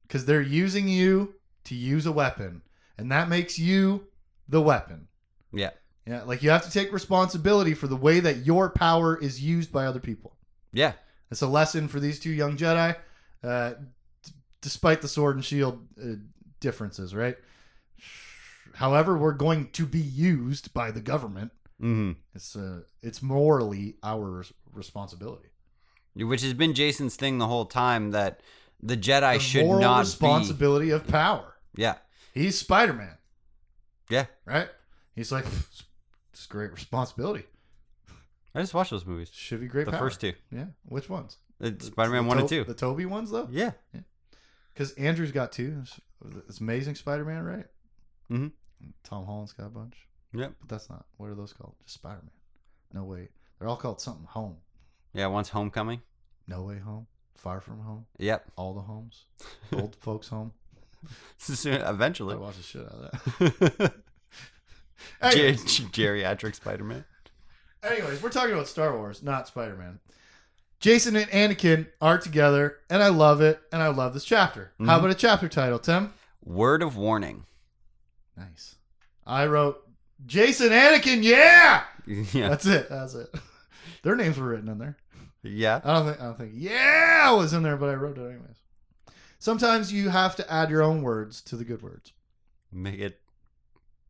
Because 0.07 0.25
they're 0.25 0.41
using 0.41 0.89
you 0.89 1.35
to 1.65 1.75
use 1.75 2.07
a 2.07 2.13
weapon. 2.13 2.63
And 2.97 3.13
that 3.13 3.29
makes 3.29 3.59
you 3.59 4.07
the 4.49 4.63
weapon. 4.63 5.09
Yeah. 5.53 5.71
Yeah, 6.07 6.23
like 6.23 6.43
you 6.43 6.51
have 6.51 6.65
to 6.65 6.71
take 6.71 6.93
responsibility 6.93 7.75
for 7.75 7.87
the 7.87 7.97
way 7.97 8.21
that 8.21 8.47
your 8.47 8.71
power 8.71 9.17
is 9.17 9.43
used 9.43 9.71
by 9.71 9.87
other 9.87 10.01
people. 10.01 10.37
Yeah. 10.73 10.93
It's 11.31 11.43
a 11.43 11.47
lesson 11.47 11.89
for 11.89 12.01
these 12.01 12.19
two 12.19 12.31
young 12.31 12.57
Jedi, 12.57 12.97
uh, 13.45 13.71
d- 13.71 14.33
despite 14.61 15.03
the 15.03 15.09
sword 15.09 15.37
and 15.37 15.45
shield 15.45 15.87
uh, 16.03 16.15
differences, 16.59 17.15
right? 17.15 17.37
However, 18.75 19.17
we're 19.17 19.33
going 19.33 19.71
to 19.73 19.87
be 19.87 20.01
used 20.01 20.73
by 20.73 20.91
the 20.91 21.01
government. 21.01 21.53
Mm-hmm. 21.81 22.13
It's 22.35 22.57
uh, 22.57 22.81
it's 23.03 23.23
morally 23.23 23.97
our 24.03 24.45
responsibility. 24.73 25.50
Which 26.15 26.43
has 26.43 26.55
been 26.55 26.75
Jacen's 26.75 27.17
thing 27.17 27.39
the 27.39 27.47
whole 27.47 27.67
time 27.67 28.11
that 28.11 28.41
the 28.83 28.97
Jedi 28.97 29.35
the 29.35 29.41
should 29.41 29.65
moral 29.67 29.81
not 29.81 30.01
responsibility 30.01 30.91
of 30.91 31.07
power. 31.07 31.55
Yeah. 31.77 31.97
He's 32.35 32.59
Spider 32.59 32.93
Man, 32.93 33.17
Yeah. 34.09 34.27
right? 34.45 34.69
He's 35.15 35.31
like, 35.33 35.45
it's 36.33 36.47
great 36.47 36.73
responsibility. 36.73 37.45
I 38.55 38.61
just 38.61 38.75
watched 38.75 38.91
those 38.91 39.07
movies. 39.07 39.31
Should 39.33 39.61
be 39.61 39.69
great. 39.69 39.85
The 39.87 39.93
power. 39.93 40.01
first 40.01 40.21
two. 40.21 40.33
yeah. 40.51 40.67
Which 40.85 41.09
ones? 41.09 41.37
Spider-Man 41.61 42.23
The 42.25 42.29
1 42.29 42.39
and 42.39 42.49
2. 42.49 42.65
The 42.65 42.75
Tobey 42.75 43.07
ones, 43.07 43.31
though. 43.31 43.47
Yeah. 43.51 43.73
Because 44.73 44.93
Andrew's 44.95 45.31
got 45.31 45.53
two. 45.53 45.83
It's, 46.49 46.59
Amazing 46.61 46.95
Spider-Man, 46.97 47.45
right? 47.45 47.67
Mhm. 48.31 48.53
Tom 49.05 49.27
Holland's 49.27 49.53
got 49.53 49.67
a 49.67 49.71
bunch, 49.71 50.09
Yep. 50.33 50.55
but 50.61 50.69
that's 50.69 50.89
not. 50.89 51.05
What 51.19 51.29
are 51.29 51.35
those 51.35 51.53
called? 51.53 51.75
Just 51.83 51.95
Spider-Man. 51.95 52.31
No 52.93 53.05
way. 53.05 53.29
They're 53.59 53.69
all 53.69 53.77
called 53.77 54.01
something. 54.01 54.25
Home. 54.27 54.57
Yeah, 55.13 55.27
once 55.27 55.49
Homecoming. 55.51 56.03
No 56.47 56.63
way 56.63 56.79
home. 56.79 57.07
Far 57.37 57.61
from 57.61 57.81
home. 57.81 58.07
Yep. 58.19 58.51
All 58.57 58.75
the 58.75 58.83
homes. 58.83 59.25
Old 59.73 59.97
folks 59.97 60.29
home. 60.29 60.53
I 61.07 61.91
Eventually. 61.91 62.37
watch 62.37 62.57
the 62.57 62.63
shit 62.63 62.83
out 62.83 62.93
of 62.93 63.79
that. 63.79 63.93
Ger- 65.33 65.53
geriatric 65.55 66.55
Spider-Man. 66.55 67.05
anyways, 67.83 68.23
we're 68.23 68.29
talking 68.31 68.53
about 68.53 68.69
Star 68.69 68.97
Wars, 68.97 69.23
not 69.23 69.49
Spider-Man. 69.49 69.99
Jacen 70.81 71.17
and 71.21 71.31
Anakin 71.31 71.87
are 72.01 72.19
together, 72.19 72.79
and 72.91 73.03
I 73.03 73.09
love 73.09 73.41
it, 73.41 73.61
and 73.73 73.83
I 73.83 73.89
love 73.89 74.13
this 74.15 74.25
chapter. 74.25 74.73
How 74.79 74.97
Mhm. 74.97 74.99
about 74.99 75.11
a 75.11 75.15
chapter 75.15 75.49
title, 75.49 75.79
Tim? 75.79 76.13
Word 76.45 76.83
of 76.83 76.97
warning. 76.97 77.45
Nice. 78.37 78.77
I 79.27 79.47
wrote 79.47 79.87
Jacen 80.27 80.71
Anakin, 80.71 81.23
yeah. 81.23 81.85
yeah. 82.07 82.49
That's 82.51 82.67
it. 82.67 82.89
That's 82.91 83.15
it. 83.15 83.29
Their 84.03 84.17
names 84.17 84.39
were 84.39 84.49
written 84.49 84.69
in 84.69 84.79
there. 84.79 84.97
Yeah. 85.43 85.81
I 85.85 85.95
don't 85.95 86.07
think 86.07 86.21
I 86.21 86.25
don't 86.25 86.39
think 86.39 86.53
yeah 86.55 87.33
it 87.33 87.37
was 87.37 87.53
in 87.53 87.63
there, 87.63 87.77
but 87.77 87.89
I 87.89 87.95
wrote 87.95 88.19
it 88.19 88.23
anyways. 88.23 88.57
Sometimes 89.39 89.93
you 89.93 90.11
have 90.11 90.37
to 90.37 90.53
add 90.53 90.71
your 90.71 90.83
own 90.83 91.03
words 91.03 91.41
to 91.43 91.57
the 91.57 91.65
good 91.65 91.83
words. 91.83 92.13
Make 92.71 93.01
it 93.01 93.21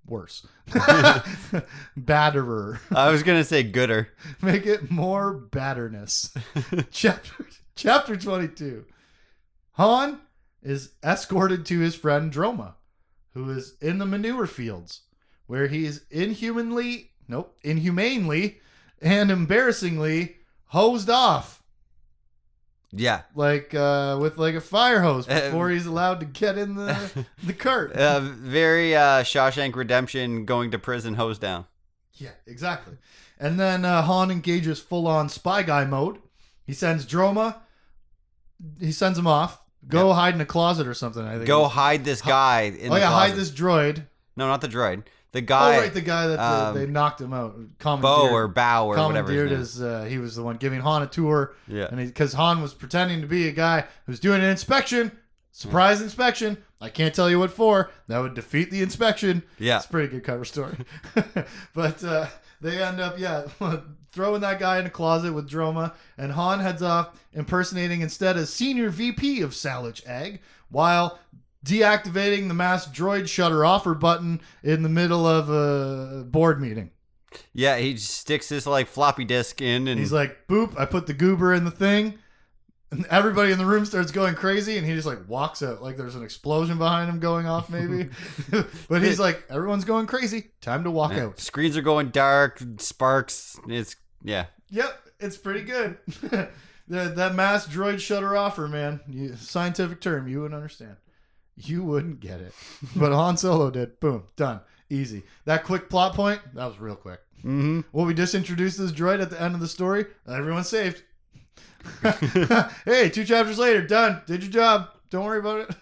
worse. 0.07 0.47
Batterer. 1.99 2.81
I 2.95 3.11
was 3.11 3.23
gonna 3.23 3.45
say 3.45 3.63
gooder. 3.63 4.09
Make 4.43 4.67
it 4.67 4.91
more 4.91 5.33
batterness. 5.33 6.35
chapter 6.91 7.47
chapter 7.77 8.17
22. 8.17 8.85
Han 9.73 10.21
is 10.63 10.93
escorted 11.03 11.65
to 11.67 11.79
his 11.79 11.95
friend 11.95 12.33
Droma, 12.33 12.75
who 13.33 13.49
is 13.51 13.77
in 13.81 13.99
the 13.99 14.07
manure 14.07 14.47
fields, 14.47 15.03
where 15.47 15.69
he 15.69 15.87
is 15.87 16.05
inhumanly, 16.11 17.13
nope, 17.29 17.57
inhumanely 17.63 18.61
and 19.01 19.31
embarrassingly 19.31 20.37
hosed 20.67 21.09
off 21.11 21.63
Yeah. 22.93 23.23
like 23.35 23.75
uh, 23.75 24.19
with 24.21 24.37
like 24.39 24.55
a 24.55 24.61
fire 24.61 25.01
hose 25.03 25.29
Uh, 25.29 25.41
before 25.41 25.71
he's 25.71 25.87
allowed 25.87 26.21
to 26.21 26.27
get 26.27 26.59
in 26.59 26.75
the 26.77 27.27
the 27.43 27.53
cart. 27.53 27.93
Uh, 27.93 28.21
very 28.21 28.95
uh, 28.95 29.23
Shawshank 29.23 29.75
Redemption 29.77 30.45
going 30.45 30.71
to 30.73 30.79
prison 30.79 31.15
hose 31.15 31.39
down. 31.39 31.67
Yeah, 32.15 32.31
exactly. 32.47 32.99
And 33.39 33.59
then 33.59 33.85
uh, 33.85 34.03
Han 34.03 34.31
engages 34.31 34.79
full 34.81 35.07
on 35.07 35.29
spy 35.31 35.63
guy 35.63 35.85
mode. 35.87 36.19
He 36.67 36.75
sends 36.75 37.07
Droma. 37.07 37.57
He 38.79 38.93
sends 38.93 39.19
him 39.19 39.27
off. 39.27 39.59
Go 39.89 40.13
hide 40.13 40.35
in 40.35 40.41
a 40.43 40.47
closet 40.47 40.87
or 40.87 40.93
something. 40.93 41.25
I 41.25 41.37
think. 41.37 41.47
Go 41.47 41.65
hide 41.67 42.05
this 42.05 42.21
guy 42.21 42.63
in 42.79 42.93
oh 42.93 42.97
yeah, 42.97 43.07
hide 43.11 43.35
this 43.35 43.51
droid. 43.51 44.07
No, 44.37 44.47
not 44.47 44.61
the 44.61 44.69
droid. 44.69 45.05
The 45.33 45.39
Oh 45.39 45.43
guy, 45.43 45.79
right, 45.79 45.95
the 45.95 46.01
guy 46.01 46.27
that 46.27 46.37
the- 46.37 46.43
um, 46.71 46.75
they 46.75 46.87
knocked 46.87 47.21
him 47.21 47.33
out. 47.33 47.57
Commandeered. 47.79 48.33
or 48.33 48.49
Bow 48.49 48.87
or 48.87 48.89
whatever. 48.97 49.09
commandeered 49.09 49.51
His 49.53 49.79
name. 49.81 49.89
is 49.89 49.95
uh, 50.03 50.05
he 50.09 50.19
was 50.19 50.35
the 50.37 50.43
one 50.43 50.57
giving 50.57 50.81
Han 50.81 51.03
a 51.03 51.07
tour, 51.07 51.55
Yeah. 51.69 51.87
and 51.91 51.99
because 51.99 52.33
Han 52.33 52.61
was 52.61 52.75
pretending 52.75 53.21
to 53.21 53.27
be 53.29 53.47
a 53.49 53.53
guy 53.53 53.85
who's 54.07 54.19
doing 54.19 54.41
an 54.43 54.49
inspection, 54.51 55.13
surprise 55.53 56.01
inspection. 56.03 56.57
I 56.81 56.89
can't 56.89 57.15
tell 57.15 57.29
you 57.31 57.39
what 57.39 57.53
for. 57.53 57.91
That 58.09 58.19
would 58.21 58.35
defeat 58.35 58.71
the 58.71 58.83
inspection. 58.83 59.43
Yeah. 59.59 59.77
It's 59.77 59.87
a 59.87 59.89
pretty 59.91 60.09
good 60.09 60.25
cover 60.25 60.45
story. 60.45 60.77
but 61.75 62.03
uh, 62.03 62.27
they 62.61 62.83
end 62.83 63.01
up, 63.01 63.19
yeah, 63.19 63.43
throwing 64.11 64.41
that 64.41 64.59
guy 64.59 64.79
in 64.79 64.87
a 64.87 64.91
closet 64.91 65.33
with 65.33 65.49
Droma, 65.49 65.93
and 66.19 66.33
Han 66.33 66.61
heads 66.61 66.83
off 66.83 67.11
impersonating 67.33 68.01
instead 68.01 68.37
a 68.37 68.47
senior 68.47 68.91
VP 68.91 69.43
of 69.43 69.53
Salliche 69.53 70.07
Ag 70.07 70.41
while 70.71 71.19
deactivating 71.65 72.49
the 72.49 72.55
mass 72.55 72.87
droid 72.87 73.29
shutter 73.29 73.65
offer 73.65 73.95
button 73.95 74.41
in 74.63 74.83
the 74.83 74.89
middle 74.89 75.27
of 75.27 75.49
a 75.49 76.25
board 76.25 76.61
meeting. 76.61 76.91
Yeah, 77.53 77.79
he 77.79 77.97
sticks 77.97 78.49
his 78.49 78.67
like 78.67 78.89
floppy 78.89 79.25
disk 79.25 79.61
in, 79.61 79.89
and 79.89 79.99
He's 79.99 80.13
like, 80.13 80.49
boop, 80.49 80.79
I 80.79 80.85
put 80.85 81.07
the 81.07 81.15
goober 81.15 81.55
in 81.55 81.65
the 81.65 81.71
thing. 81.71 82.19
And 82.93 83.07
everybody 83.07 83.53
in 83.53 83.59
the 83.59 83.67
room 83.67 83.85
starts 83.85 84.11
going 84.11 84.35
crazy, 84.35 84.77
and 84.77 84.85
he 84.85 84.95
just 84.95 85.07
like 85.07 85.29
walks 85.29 85.63
out. 85.63 85.81
Like 85.81 85.97
there's 85.97 86.17
an 86.17 86.25
explosion 86.25 86.77
behind 86.77 87.09
him 87.09 87.21
going 87.21 87.47
off, 87.47 87.71
maybe. 87.71 88.09
but 88.89 89.03
he's 89.03 89.21
like, 89.21 89.45
everyone's 89.49 89.85
going 89.85 90.07
crazy. 90.07 90.51
Time 90.61 90.83
to 90.83 90.91
walk 90.91 91.13
out. 91.13 91.39
screens 91.39 91.77
are 91.77 91.83
going 91.83 92.09
dark, 92.09 92.61
sparks. 92.79 93.61
It's 93.69 93.95
yeah. 94.25 94.47
Yep, 94.71 95.09
it's 95.21 95.37
pretty 95.37 95.63
good. 95.63 95.99
that, 96.89 97.17
that 97.17 97.35
mass 97.37 97.69
droid 97.69 98.01
shutter 98.01 98.37
offer, 98.37 98.67
man. 98.67 99.01
You, 99.09 99.37
scientific 99.37 100.01
term, 100.01 100.27
you 100.27 100.41
wouldn't 100.41 100.57
understand. 100.57 100.97
You 101.63 101.83
wouldn't 101.85 102.21
get 102.21 102.41
it. 102.41 102.55
But 102.97 103.13
Han 103.13 103.37
Solo 103.37 103.71
did. 103.71 104.01
Boom, 104.01 104.25
done. 104.37 104.61
Easy. 104.89 105.23
That 105.45 105.65
quick 105.65 105.89
plot 105.89 106.15
point, 106.15 106.41
that 106.55 106.67
was 106.67 106.79
real 106.81 106.97
quick. 106.97 107.21
Mm-hmm. 107.39 107.81
Well, 107.93 108.07
we 108.07 108.15
just 108.15 108.35
introduced 108.35 108.79
this 108.79 108.93
droid 108.93 109.23
at 109.23 109.31
the 109.31 109.41
end 109.41 109.55
of 109.55 109.61
the 109.61 109.69
story. 109.69 110.07
Everyone's 110.29 110.69
saved. 110.69 111.03
hey, 112.85 113.09
two 113.09 113.25
chapters 113.25 113.59
later, 113.59 113.87
done. 113.87 114.23
Did 114.27 114.43
your 114.43 114.53
job. 114.53 114.91
Don't 115.11 115.25
worry 115.25 115.39
about 115.39 115.71
it. 115.71 115.77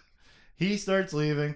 He 0.57 0.77
starts 0.77 1.13
leaving 1.13 1.55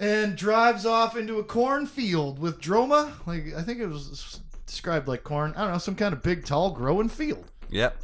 and 0.00 0.36
drives 0.36 0.84
off 0.84 1.16
into 1.16 1.38
a 1.38 1.44
cornfield 1.44 2.38
with 2.38 2.60
Droma. 2.60 3.12
Like 3.26 3.54
I 3.56 3.62
think 3.62 3.80
it 3.80 3.86
was 3.86 4.40
described 4.66 5.08
like 5.08 5.24
corn. 5.24 5.54
I 5.56 5.62
don't 5.62 5.72
know, 5.72 5.78
some 5.78 5.94
kind 5.94 6.12
of 6.12 6.22
big, 6.22 6.44
tall, 6.44 6.70
growing 6.70 7.08
field. 7.08 7.50
Yep. 7.70 7.96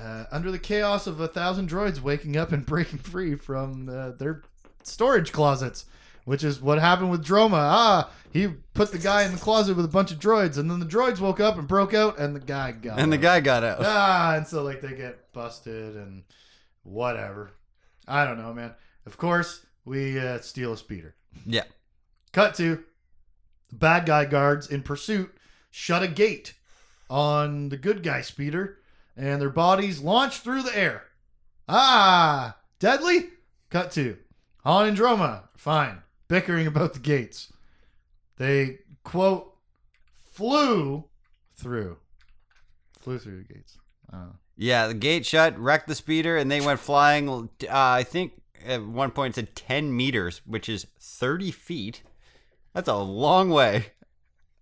Uh, 0.00 0.24
under 0.32 0.50
the 0.50 0.58
chaos 0.58 1.06
of 1.06 1.20
a 1.20 1.28
thousand 1.28 1.68
droids 1.68 2.00
waking 2.00 2.36
up 2.36 2.52
and 2.52 2.64
breaking 2.72 2.98
free 2.98 3.34
from 3.34 3.88
uh, 3.88 4.12
their 4.12 4.42
storage 4.82 5.32
closets, 5.32 5.84
which 6.24 6.42
is 6.42 6.60
what 6.60 6.78
happened 6.78 7.10
with 7.10 7.24
Droma. 7.24 7.52
Ah, 7.58 8.10
he 8.32 8.48
put 8.74 8.92
the 8.92 8.98
guy 8.98 9.24
in 9.24 9.32
the 9.32 9.38
closet 9.38 9.76
with 9.76 9.84
a 9.84 9.88
bunch 9.88 10.10
of 10.12 10.18
droids, 10.18 10.56
and 10.56 10.70
then 10.70 10.80
the 10.80 10.86
droids 10.86 11.20
woke 11.20 11.40
up 11.40 11.58
and 11.58 11.68
broke 11.68 11.92
out, 11.92 12.18
and 12.18 12.34
the 12.34 12.40
guy 12.40 12.72
got 12.72 12.98
And 12.98 13.12
the 13.12 13.18
guy 13.18 13.40
got 13.40 13.62
out. 13.64 13.78
ah, 13.80 14.36
and 14.36 14.46
so 14.46 14.62
like 14.62 14.80
they 14.80 14.94
get 14.94 15.32
busted 15.32 15.96
and 15.96 16.22
whatever. 16.82 17.50
I 18.08 18.24
don't 18.24 18.38
know, 18.38 18.54
man. 18.54 18.74
Of 19.06 19.18
course, 19.18 19.64
we 19.84 20.18
uh, 20.18 20.40
steal 20.40 20.72
a 20.72 20.76
speeder. 20.76 21.14
Yeah. 21.46 21.64
Cut 22.32 22.54
to 22.56 22.84
bad 23.72 24.06
guy 24.06 24.24
guards 24.24 24.68
in 24.68 24.82
pursuit 24.82 25.32
shut 25.70 26.02
a 26.02 26.08
gate 26.08 26.54
on 27.08 27.68
the 27.68 27.76
good 27.76 28.02
guy 28.02 28.20
speeder, 28.20 28.78
and 29.20 29.40
their 29.40 29.50
bodies 29.50 30.00
launch 30.00 30.38
through 30.38 30.62
the 30.62 30.76
air. 30.76 31.02
Ah, 31.68 32.56
deadly. 32.78 33.28
Cut 33.68 33.92
to 33.92 34.16
Han 34.64 34.88
and 34.88 34.96
Droma, 34.96 35.44
fine, 35.56 36.02
bickering 36.26 36.66
about 36.66 36.94
the 36.94 36.98
gates. 36.98 37.52
They 38.38 38.78
quote 39.04 39.54
flew 40.32 41.04
through, 41.54 41.98
flew 42.98 43.18
through 43.18 43.44
the 43.44 43.54
gates. 43.54 43.78
I. 44.10 44.26
Yeah, 44.56 44.88
the 44.88 44.94
gate 44.94 45.24
shut, 45.24 45.58
wrecked 45.58 45.86
the 45.86 45.94
speeder, 45.94 46.36
and 46.36 46.50
they 46.50 46.60
went 46.60 46.80
flying. 46.80 47.28
Uh, 47.28 47.48
I 47.70 48.02
think 48.02 48.40
at 48.66 48.84
one 48.84 49.10
point 49.10 49.32
it 49.32 49.46
said 49.46 49.54
10 49.54 49.94
meters, 49.94 50.42
which 50.44 50.68
is 50.68 50.86
30 50.98 51.50
feet. 51.50 52.02
That's 52.74 52.88
a 52.88 52.96
long 52.96 53.50
way. 53.50 53.86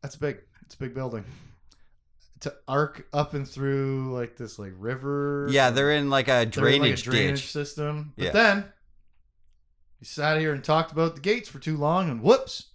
That's 0.03 0.17
big. 0.17 0.39
It's 0.63 0.75
a 0.75 0.79
big 0.79 0.95
building. 0.95 1.25
To 2.43 2.55
arc 2.69 3.09
up 3.13 3.35
and 3.35 3.49
through 3.49 4.13
like 4.15 4.37
this 4.37 4.59
like 4.59 4.73
river. 4.79 5.49
Yeah, 5.51 5.71
they're 5.71 5.91
in 5.93 6.09
like 6.09 6.29
a 6.29 6.43
in, 6.43 6.45
like, 6.47 6.51
drainage, 6.53 7.07
a 7.07 7.11
drainage 7.11 7.41
ditch. 7.43 7.51
system. 7.51 8.13
But 8.17 8.25
Yeah. 8.27 8.31
then 8.33 8.65
he 9.99 10.05
sat 10.05 10.39
here 10.39 10.53
and 10.53 10.63
talked 10.63 10.93
about 10.93 11.17
the 11.17 11.21
gates 11.21 11.49
for 11.49 11.59
too 11.59 11.77
long, 11.77 12.09
and 12.09 12.23
whoops, 12.23 12.67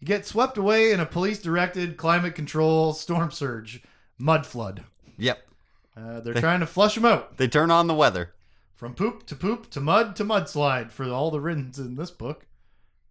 you 0.00 0.06
get 0.06 0.24
swept 0.26 0.56
away 0.56 0.90
in 0.90 1.00
a 1.00 1.06
police-directed 1.06 1.96
climate 1.98 2.34
control 2.34 2.94
storm 2.94 3.30
surge 3.30 3.82
mud 4.18 4.46
flood. 4.46 4.84
Yep. 5.18 5.46
Uh, 5.94 6.20
they're 6.20 6.32
trying 6.32 6.60
to 6.60 6.66
flush 6.66 6.94
them 6.94 7.04
out 7.04 7.36
They 7.36 7.48
turn 7.48 7.70
on 7.70 7.86
the 7.86 7.94
weather. 7.94 8.32
from 8.74 8.94
poop 8.94 9.26
to 9.26 9.36
poop 9.36 9.68
to 9.70 9.80
mud 9.80 10.16
to 10.16 10.24
mudslide 10.24 10.90
for 10.90 11.04
all 11.10 11.30
the 11.30 11.40
writtens 11.40 11.78
in 11.78 11.96
this 11.96 12.10
book. 12.10 12.46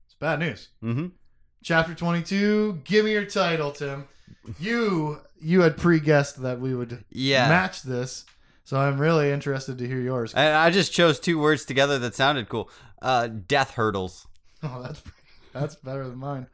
It's 0.07 0.15
bad 0.15 0.39
news. 0.39 0.69
Mm-hmm. 0.83 1.07
Chapter 1.63 1.93
22. 1.93 2.81
Give 2.83 3.05
me 3.05 3.11
your 3.11 3.25
title, 3.25 3.71
Tim. 3.71 4.07
You 4.59 5.19
you 5.39 5.61
had 5.61 5.77
pre-guessed 5.77 6.41
that 6.43 6.59
we 6.59 6.73
would 6.75 7.03
Yeah. 7.11 7.47
match 7.49 7.81
this, 7.83 8.25
so 8.63 8.77
I'm 8.79 8.99
really 8.99 9.31
interested 9.31 9.77
to 9.79 9.87
hear 9.87 9.99
yours. 9.99 10.33
And 10.33 10.55
I 10.55 10.69
just 10.71 10.91
chose 10.93 11.19
two 11.19 11.39
words 11.39 11.65
together 11.65 11.97
that 11.99 12.15
sounded 12.15 12.49
cool. 12.49 12.69
Uh, 13.01 13.27
death 13.27 13.71
hurdles. 13.71 14.27
Oh, 14.63 14.79
that's 14.83 15.01
that's 15.53 15.75
better 15.75 16.07
than 16.07 16.17
mine. 16.19 16.45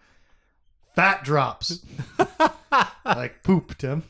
Fat 0.95 1.25
drops, 1.25 1.81
like 3.05 3.43
poop, 3.43 3.77
Tim. 3.77 4.03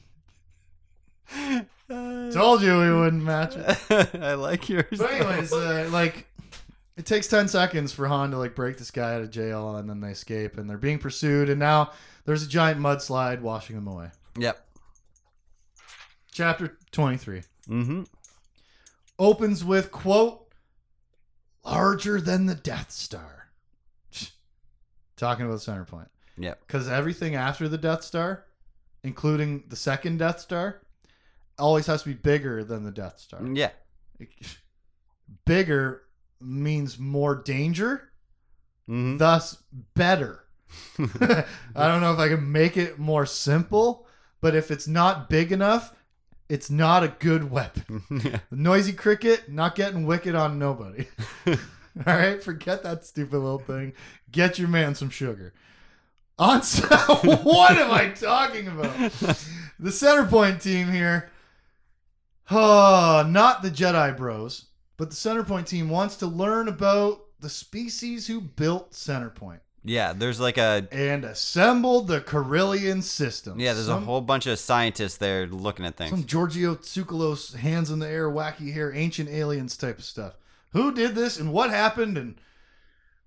Told 1.90 2.62
you 2.62 2.78
we 2.78 2.94
wouldn't 2.94 3.24
match 3.24 3.56
it. 3.56 3.76
I 4.22 4.36
like 4.36 4.70
yours. 4.70 4.86
But 5.00 5.12
anyways, 5.12 5.52
uh, 5.52 5.90
like 5.92 6.27
it 6.98 7.06
takes 7.06 7.28
ten 7.28 7.48
seconds 7.48 7.94
for 7.94 8.08
Han 8.08 8.32
to 8.32 8.38
like 8.38 8.56
break 8.56 8.78
this 8.78 8.92
guy 8.92 9.14
out 9.14 9.22
of 9.22 9.32
jail, 9.32 9.76
and 9.78 9.90
then 9.90 10.02
they 10.02 10.10
escape, 10.12 10.58
and 10.58 10.70
they're 10.70 10.78
being 10.78 11.00
pursued, 11.00 11.50
and 11.50 11.60
now 11.60 11.92
there's 12.26 12.44
a 12.44 12.48
giant 12.48 12.80
mudslide 12.80 13.42
washing 13.42 13.76
them 13.76 13.88
away. 13.88 14.10
Yep. 14.38 14.64
Chapter 16.32 16.78
twenty-three 16.92 17.44
Mm-hmm. 17.70 18.04
opens 19.20 19.66
with 19.66 19.92
quote 19.92 20.48
larger 21.66 22.22
than 22.22 22.46
the 22.46 22.56
Death 22.56 22.92
Star. 22.92 23.50
Talking 25.18 25.46
about 25.46 25.56
the 25.56 25.60
center 25.62 25.84
point. 25.84 26.08
Yep. 26.38 26.62
Because 26.66 26.88
everything 26.88 27.36
after 27.36 27.68
the 27.68 27.78
Death 27.78 28.04
Star, 28.04 28.46
including 29.04 29.64
the 29.68 29.76
second 29.76 30.18
Death 30.20 30.40
Star, 30.40 30.82
always 31.60 31.88
has 31.88 32.04
to 32.04 32.10
be 32.10 32.14
bigger 32.14 32.64
than 32.64 32.84
the 32.86 32.92
Death 32.92 33.20
Star. 33.20 33.46
Yeah. 33.46 33.72
Bigger 35.46 36.04
means 36.42 36.98
more 37.00 37.36
danger, 37.36 38.04
Mm-hmm. 38.90 39.18
thus 39.18 39.58
better. 39.96 40.46
I 41.00 41.44
don't 41.88 42.00
know 42.02 42.14
if 42.14 42.20
I 42.20 42.30
can 42.30 42.52
make 42.52 42.78
it 42.78 42.98
more 42.98 43.26
simple, 43.26 44.08
but 44.40 44.56
if 44.56 44.72
it's 44.72 44.88
not 44.88 45.30
big 45.30 45.52
enough, 45.52 45.94
it's 46.48 46.70
not 46.70 47.04
a 47.04 47.10
good 47.20 47.52
weapon. 47.52 48.04
yeah. 48.24 48.40
Noisy 48.50 48.94
cricket, 48.94 49.50
not 49.52 49.76
getting 49.76 50.06
wicked 50.06 50.36
on 50.36 50.58
nobody. 50.58 51.06
All 51.46 51.56
right, 52.06 52.42
forget 52.42 52.84
that 52.84 53.04
stupid 53.06 53.38
little 53.38 53.60
thing. 53.60 53.92
Get 54.32 54.58
your 54.58 54.70
man 54.70 54.96
some 54.96 55.10
sugar. 55.10 55.54
On 56.40 56.62
what 56.62 57.78
am 57.78 57.92
I 57.92 58.10
talking 58.10 58.68
about? 58.68 58.94
The 59.80 59.92
center 59.92 60.26
point 60.28 60.62
team 60.62 60.90
here. 60.92 61.30
Oh, 62.50 63.26
not 63.28 63.64
the 63.64 63.70
Jedi 63.72 64.16
Bros, 64.16 64.66
but 64.98 65.10
the 65.10 65.16
Centerpoint 65.16 65.68
team 65.68 65.90
wants 65.90 66.16
to 66.18 66.28
learn 66.28 66.68
about 66.68 67.22
the 67.40 67.50
species 67.50 68.28
who 68.28 68.42
built 68.42 68.92
Centerpoint. 68.92 69.60
Yeah, 69.84 70.12
there's 70.12 70.40
like 70.40 70.58
a 70.58 70.88
and 70.92 71.24
assembled 71.24 72.08
the 72.08 72.20
Corellian 72.20 73.02
system. 73.02 73.60
yeah, 73.60 73.74
there's 73.74 73.86
Some- 73.86 74.04
a 74.04 74.06
whole 74.06 74.22
bunch 74.22 74.46
of 74.48 74.60
scientists 74.60 75.18
there 75.18 75.48
looking 75.48 75.86
at 75.86 75.96
things. 75.96 76.10
Some 76.12 76.26
Giorgio 76.26 76.76
Tsoukalos, 76.76 77.56
hands 77.56 77.90
in 77.90 78.00
the 78.00 78.08
air, 78.10 78.30
wacky 78.30 78.74
hair, 78.74 78.92
ancient 78.94 79.30
aliens 79.30 79.78
type 79.78 79.98
of 80.00 80.04
stuff. 80.04 80.34
Who 80.74 80.94
did 80.94 81.16
this 81.16 81.40
and 81.40 81.54
what 81.54 81.70
happened 81.70 82.18
and 82.18 82.36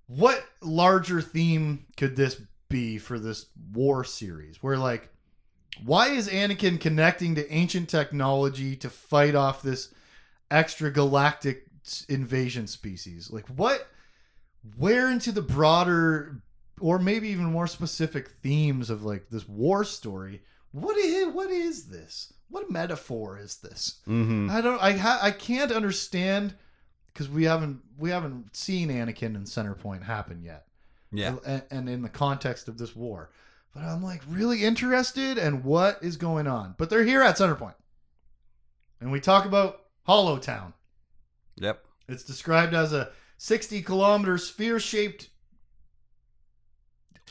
what 0.06 0.44
larger 0.60 1.20
theme 1.22 1.86
could 1.96 2.16
this 2.16 2.40
be 2.68 2.98
for 2.98 3.18
this 3.18 3.46
war 3.72 4.04
series? 4.04 4.62
Where 4.62 4.76
like, 4.76 5.08
why 5.84 6.08
is 6.08 6.28
Anakin 6.28 6.78
connecting 6.80 7.36
to 7.36 7.50
ancient 7.50 7.88
technology 7.88 8.76
to 8.76 8.90
fight 8.90 9.34
off 9.34 9.62
this 9.62 9.94
extra 10.50 10.90
galactic 10.90 11.66
invasion 12.08 12.66
species? 12.66 13.30
Like, 13.30 13.46
what? 13.48 13.88
Where 14.76 15.10
into 15.10 15.32
the 15.32 15.42
broader, 15.42 16.42
or 16.80 16.98
maybe 16.98 17.28
even 17.28 17.46
more 17.46 17.66
specific 17.66 18.28
themes 18.28 18.90
of 18.90 19.04
like 19.04 19.30
this 19.30 19.48
war 19.48 19.84
story? 19.84 20.42
What 20.72 20.96
is 20.96 21.28
what 21.28 21.50
is 21.50 21.86
this? 21.86 22.32
What 22.48 22.70
metaphor 22.70 23.38
is 23.38 23.56
this? 23.56 24.00
Mm-hmm. 24.08 24.50
I 24.50 24.60
don't. 24.60 24.82
I 24.82 24.92
ha, 24.92 25.18
I 25.22 25.30
can't 25.30 25.72
understand 25.72 26.54
because 27.12 27.28
we 27.28 27.44
haven't 27.44 27.80
we 27.98 28.10
haven't 28.10 28.54
seen 28.56 28.88
Anakin 28.88 29.34
and 29.34 29.46
Centerpoint 29.46 30.02
happen 30.02 30.42
yet. 30.42 30.66
Yeah. 31.12 31.36
and, 31.44 31.62
and 31.70 31.88
in 31.88 32.02
the 32.02 32.08
context 32.08 32.68
of 32.68 32.78
this 32.78 32.94
war. 32.94 33.30
But 33.74 33.82
I'm 33.82 34.02
like 34.02 34.22
really 34.28 34.64
interested 34.64 35.38
in 35.38 35.62
what 35.62 35.98
is 36.02 36.16
going 36.16 36.46
on. 36.46 36.74
But 36.76 36.90
they're 36.90 37.04
here 37.04 37.22
at 37.22 37.36
Centerpoint, 37.36 37.74
and 39.00 39.12
we 39.12 39.20
talk 39.20 39.44
about 39.44 39.86
Hollow 40.10 40.38
Town. 40.38 40.72
Yep. 41.54 41.84
It's 42.08 42.24
described 42.24 42.74
as 42.74 42.92
a 42.92 43.10
60 43.38 43.80
kilometer 43.82 44.38
sphere 44.38 44.80
shaped, 44.80 45.30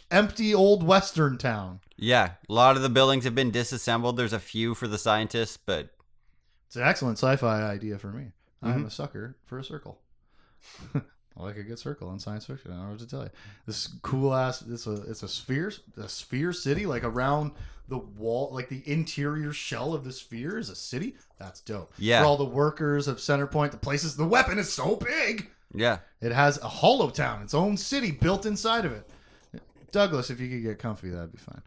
empty 0.09 0.55
old 0.55 0.81
western 0.81 1.37
town. 1.37 1.81
Yeah. 1.97 2.35
A 2.47 2.53
lot 2.53 2.77
of 2.77 2.81
the 2.81 2.87
buildings 2.87 3.25
have 3.25 3.35
been 3.35 3.51
disassembled. 3.51 4.15
There's 4.15 4.31
a 4.31 4.39
few 4.39 4.75
for 4.75 4.87
the 4.87 4.97
scientists, 4.97 5.57
but 5.57 5.89
It's 6.67 6.77
an 6.77 6.83
excellent 6.83 7.17
sci-fi 7.17 7.63
idea 7.63 7.97
for 7.99 8.13
me. 8.13 8.31
I'm 8.61 8.83
Mhm. 8.83 8.87
a 8.87 8.91
sucker 8.91 9.35
for 9.43 9.59
a 9.59 9.63
circle. 9.65 9.99
Like 11.39 11.57
a 11.57 11.63
good 11.63 11.79
circle 11.79 12.11
in 12.11 12.19
science 12.19 12.45
fiction. 12.45 12.71
I 12.71 12.75
don't 12.75 12.83
know 12.85 12.89
what 12.91 12.99
to 12.99 13.07
tell 13.07 13.23
you. 13.23 13.29
This 13.65 13.87
cool 14.01 14.33
ass. 14.35 14.61
It's 14.69 14.87
a 14.87 14.93
it's 15.09 15.23
a 15.23 15.27
sphere 15.27 15.71
a 15.97 16.09
sphere 16.09 16.51
city 16.53 16.85
like 16.85 17.03
around 17.03 17.51
the 17.87 17.97
wall, 17.97 18.49
like 18.53 18.69
the 18.69 18.83
interior 18.85 19.51
shell 19.51 19.93
of 19.93 20.03
the 20.03 20.11
sphere 20.11 20.57
is 20.59 20.69
a 20.69 20.75
city. 20.75 21.15
That's 21.39 21.61
dope. 21.61 21.91
Yeah. 21.97 22.21
For 22.21 22.25
all 22.27 22.37
the 22.37 22.45
workers 22.45 23.07
of 23.07 23.17
Centerpoint, 23.17 23.71
the 23.71 23.77
places. 23.77 24.15
The 24.15 24.25
weapon 24.27 24.59
is 24.59 24.71
so 24.71 24.95
big. 24.97 25.49
yeah. 25.73 25.99
It 26.21 26.31
has 26.31 26.57
a 26.61 26.67
hollow 26.67 27.09
town, 27.09 27.41
its 27.41 27.53
own 27.53 27.77
city 27.77 28.11
built 28.11 28.45
inside 28.45 28.85
of 28.85 28.91
it. 28.91 29.09
Douglas, 29.91 30.29
if 30.29 30.39
you 30.39 30.49
could 30.49 30.61
get 30.61 30.77
comfy, 30.77 31.09
that'd 31.09 31.31
be 31.31 31.37
fine. 31.39 31.61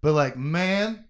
But 0.00 0.14
like, 0.14 0.36
man, 0.36 1.04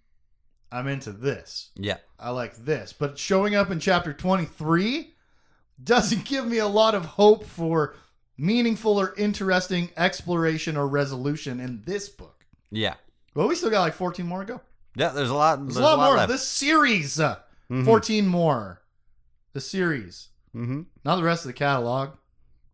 I'm 0.71 0.87
into 0.87 1.13
this. 1.13 1.71
Yeah. 1.77 1.97
I 2.19 2.31
like 2.31 2.57
this. 2.57 2.93
But 2.93 3.19
showing 3.19 3.55
up 3.55 3.71
in 3.71 3.81
chapter 3.81 4.13
23 4.13 5.15
doesn't 5.83 6.25
give 6.25 6.47
me 6.47 6.59
a 6.59 6.67
lot 6.67 6.95
of 6.95 7.05
hope 7.07 7.45
for 7.45 7.95
meaningful 8.39 8.99
or 8.99 9.15
interesting 9.17 9.91
exploration 9.97 10.77
or 10.77 10.87
resolution 10.89 11.61
in 11.61 11.83
this 11.85 12.09
book. 12.09 12.45
Yeah. 12.71 12.95
Well, 13.35 13.49
we 13.49 13.55
still 13.55 13.71
got 13.71 13.81
like 13.83 13.95
14 13.95 14.27
more 14.27 14.41
to 14.41 14.47
go. 14.55 14.61
Yeah, 14.97 15.09
there's 15.11 15.31
a 15.31 15.35
lot. 15.35 15.61
There's, 15.65 15.77
a 15.77 15.83
lot, 15.83 15.99
more. 15.99 16.17
left. 16.17 16.31
This 16.31 16.47
series, 16.47 17.21
uh, 17.21 17.37
Mhm. 17.71 17.85
14 17.85 18.27
more. 18.27 18.83
The 19.53 19.61
series, 19.61 20.29
Mm-hmm. 20.57 20.83
not 21.05 21.17
the 21.17 21.23
rest 21.23 21.45
of 21.45 21.49
the 21.49 21.53
catalog. 21.53 22.11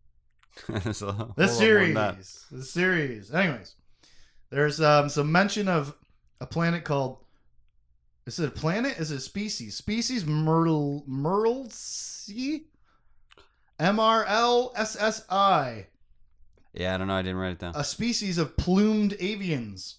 There's 0.69 1.01
a 1.01 1.11
whole 1.11 1.27
lot 1.27 1.35
The 1.35 1.45
more 1.47 1.53
series. 1.53 2.45
The 2.51 2.63
series. 2.63 3.31
Anyways, 3.33 3.75
there's 4.49 4.79
um, 4.79 5.09
some 5.09 5.29
mention 5.31 5.67
of 5.67 5.93
a 6.39 6.45
planet 6.47 6.83
called. 6.85 7.17
Is 8.25 8.39
it 8.39 8.47
a 8.47 8.51
planet? 8.51 8.97
Is 8.97 9.11
it 9.11 9.17
a 9.17 9.19
species? 9.19 9.75
Species 9.75 10.25
Myrtle 10.25 11.03
Myrtle 11.07 11.63
M 12.29 12.61
R 13.79 14.25
L 14.25 14.71
S 14.75 14.95
S 14.99 15.23
I. 15.29 15.87
Yeah, 16.73 16.93
I 16.93 16.97
don't 16.97 17.07
know. 17.07 17.15
I 17.15 17.21
didn't 17.21 17.37
write 17.37 17.51
it 17.53 17.59
down. 17.59 17.73
A 17.75 17.83
species 17.83 18.37
of 18.37 18.57
plumed 18.57 19.11
avians, 19.19 19.95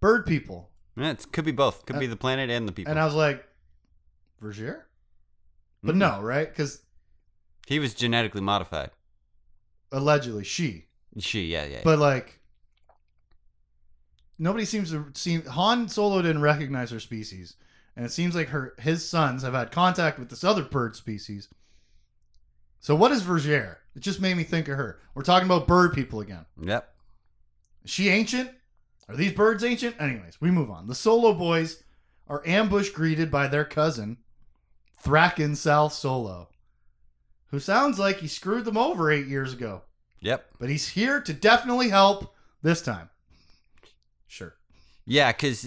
bird 0.00 0.26
people. 0.26 0.70
Yeah, 0.96 1.10
it 1.10 1.26
could 1.32 1.44
be 1.44 1.52
both. 1.52 1.84
Could 1.86 1.98
be 1.98 2.06
the 2.06 2.16
planet 2.16 2.50
and 2.50 2.66
the 2.68 2.72
people. 2.72 2.90
And 2.90 2.98
I 3.00 3.04
was 3.04 3.14
like, 3.14 3.46
Vergere? 4.42 4.82
But 5.82 5.94
Mm. 5.94 5.98
no, 5.98 6.20
right? 6.22 6.48
Because 6.48 6.82
He 7.66 7.78
was 7.78 7.94
genetically 7.94 8.40
modified. 8.40 8.90
allegedly 9.92 10.44
she. 10.44 10.86
She, 11.18 11.46
yeah, 11.46 11.64
yeah. 11.64 11.80
But 11.84 11.98
like 11.98 12.40
nobody 14.38 14.64
seems 14.64 14.90
to 14.90 15.06
see 15.14 15.40
Han 15.40 15.88
Solo 15.88 16.22
didn't 16.22 16.42
recognize 16.42 16.90
her 16.90 17.00
species. 17.00 17.56
And 17.96 18.04
it 18.04 18.12
seems 18.12 18.34
like 18.34 18.48
her 18.48 18.74
his 18.78 19.08
sons 19.08 19.42
have 19.42 19.54
had 19.54 19.70
contact 19.72 20.18
with 20.18 20.28
this 20.28 20.44
other 20.44 20.62
bird 20.62 20.96
species. 20.96 21.48
So 22.80 22.94
what 22.94 23.12
is 23.12 23.22
Vergere? 23.22 23.76
It 23.94 24.00
just 24.00 24.20
made 24.20 24.36
me 24.36 24.44
think 24.44 24.68
of 24.68 24.76
her. 24.76 25.00
We're 25.14 25.22
talking 25.22 25.46
about 25.46 25.66
bird 25.66 25.92
people 25.94 26.20
again. 26.20 26.44
yep. 26.60 26.92
Is 27.84 27.90
she 27.90 28.08
ancient? 28.08 28.50
Are 29.08 29.16
these 29.16 29.32
birds 29.32 29.62
ancient? 29.64 30.00
Anyways, 30.00 30.40
we 30.40 30.50
move 30.50 30.70
on. 30.70 30.86
The 30.88 30.94
Solo 30.94 31.32
boys 31.32 31.82
are 32.28 32.42
ambush 32.44 32.90
greeted 32.90 33.30
by 33.30 33.46
their 33.46 33.64
cousin, 33.64 34.18
Thrackan 35.02 35.56
Sal-Solo, 35.56 36.48
who 37.50 37.60
sounds 37.60 37.98
like 37.98 38.18
he 38.18 38.26
screwed 38.26 38.64
them 38.64 38.76
over 38.76 39.10
eight 39.10 39.26
years 39.26 39.52
ago. 39.52 39.82
Yep. 40.20 40.46
But 40.58 40.68
he's 40.70 40.88
here 40.88 41.20
to 41.20 41.32
definitely 41.32 41.88
help 41.90 42.34
this 42.62 42.82
time. 42.82 43.08
Sure. 44.26 44.56
Yeah, 45.04 45.30
because 45.30 45.64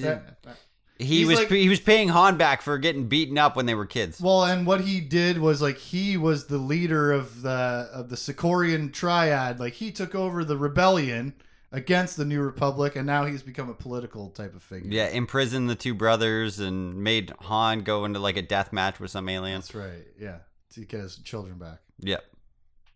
he 1.00 1.26
was 1.26 1.40
like- 1.40 1.50
he 1.50 1.70
was 1.70 1.80
paying 1.80 2.10
Han 2.10 2.38
back 2.38 2.62
for 2.62 2.78
getting 2.78 3.08
beaten 3.08 3.38
up 3.38 3.56
when 3.56 3.66
they 3.66 3.74
were 3.76 3.86
kids. 3.86 4.20
Well, 4.22 4.44
and 4.44 4.68
what 4.68 4.82
he 4.82 5.00
did 5.00 5.38
was 5.40 5.62
like 5.62 5.78
he 5.78 6.18
was 6.18 6.48
the 6.48 6.58
leader 6.58 7.12
of 7.12 7.42
the 7.42 7.90
of 7.94 8.10
the 8.10 8.16
Sacorrian 8.18 8.92
triad. 8.92 9.60
Like 9.60 9.74
he 9.74 9.92
took 9.92 10.14
over 10.14 10.44
the 10.44 10.58
rebellion 10.58 11.34
against 11.72 12.18
the 12.18 12.26
New 12.26 12.42
Republic, 12.42 12.96
and 12.96 13.06
now 13.06 13.26
he's 13.26 13.44
become 13.44 13.70
a 13.70 13.74
political 13.74 14.30
type 14.32 14.56
of 14.56 14.62
figure. 14.64 14.90
Yeah, 14.92 15.08
imprisoned 15.10 15.70
the 15.70 15.76
two 15.76 15.94
brothers 15.94 16.60
and 16.60 17.04
made 17.04 17.32
Han 17.42 17.82
go 17.82 18.06
into 18.06 18.20
like 18.20 18.38
a 18.38 18.42
death 18.42 18.74
match 18.74 19.00
with 19.00 19.12
some 19.12 19.30
aliens. 19.30 19.68
that's 19.68 19.76
right. 19.76 20.06
Yeah, 20.20 20.40
to 20.74 20.82
get 20.82 21.02
his 21.02 21.18
children 21.18 21.58
back, 21.60 21.80
Yep. 22.00 22.24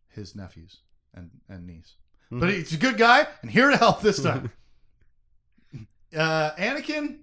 his 0.10 0.36
nephews 0.36 0.80
and 1.14 1.30
and 1.48 1.66
niece. 1.68 1.94
Mhm. 2.32 2.40
But 2.40 2.50
he's 2.50 2.74
a 2.74 2.78
good 2.78 2.98
guy 2.98 3.28
and 3.44 3.52
here 3.52 3.70
to 3.70 3.78
help 3.78 4.02
this 4.02 4.22
time. 4.24 4.52
uh, 6.18 6.52
Anakin 6.58 7.20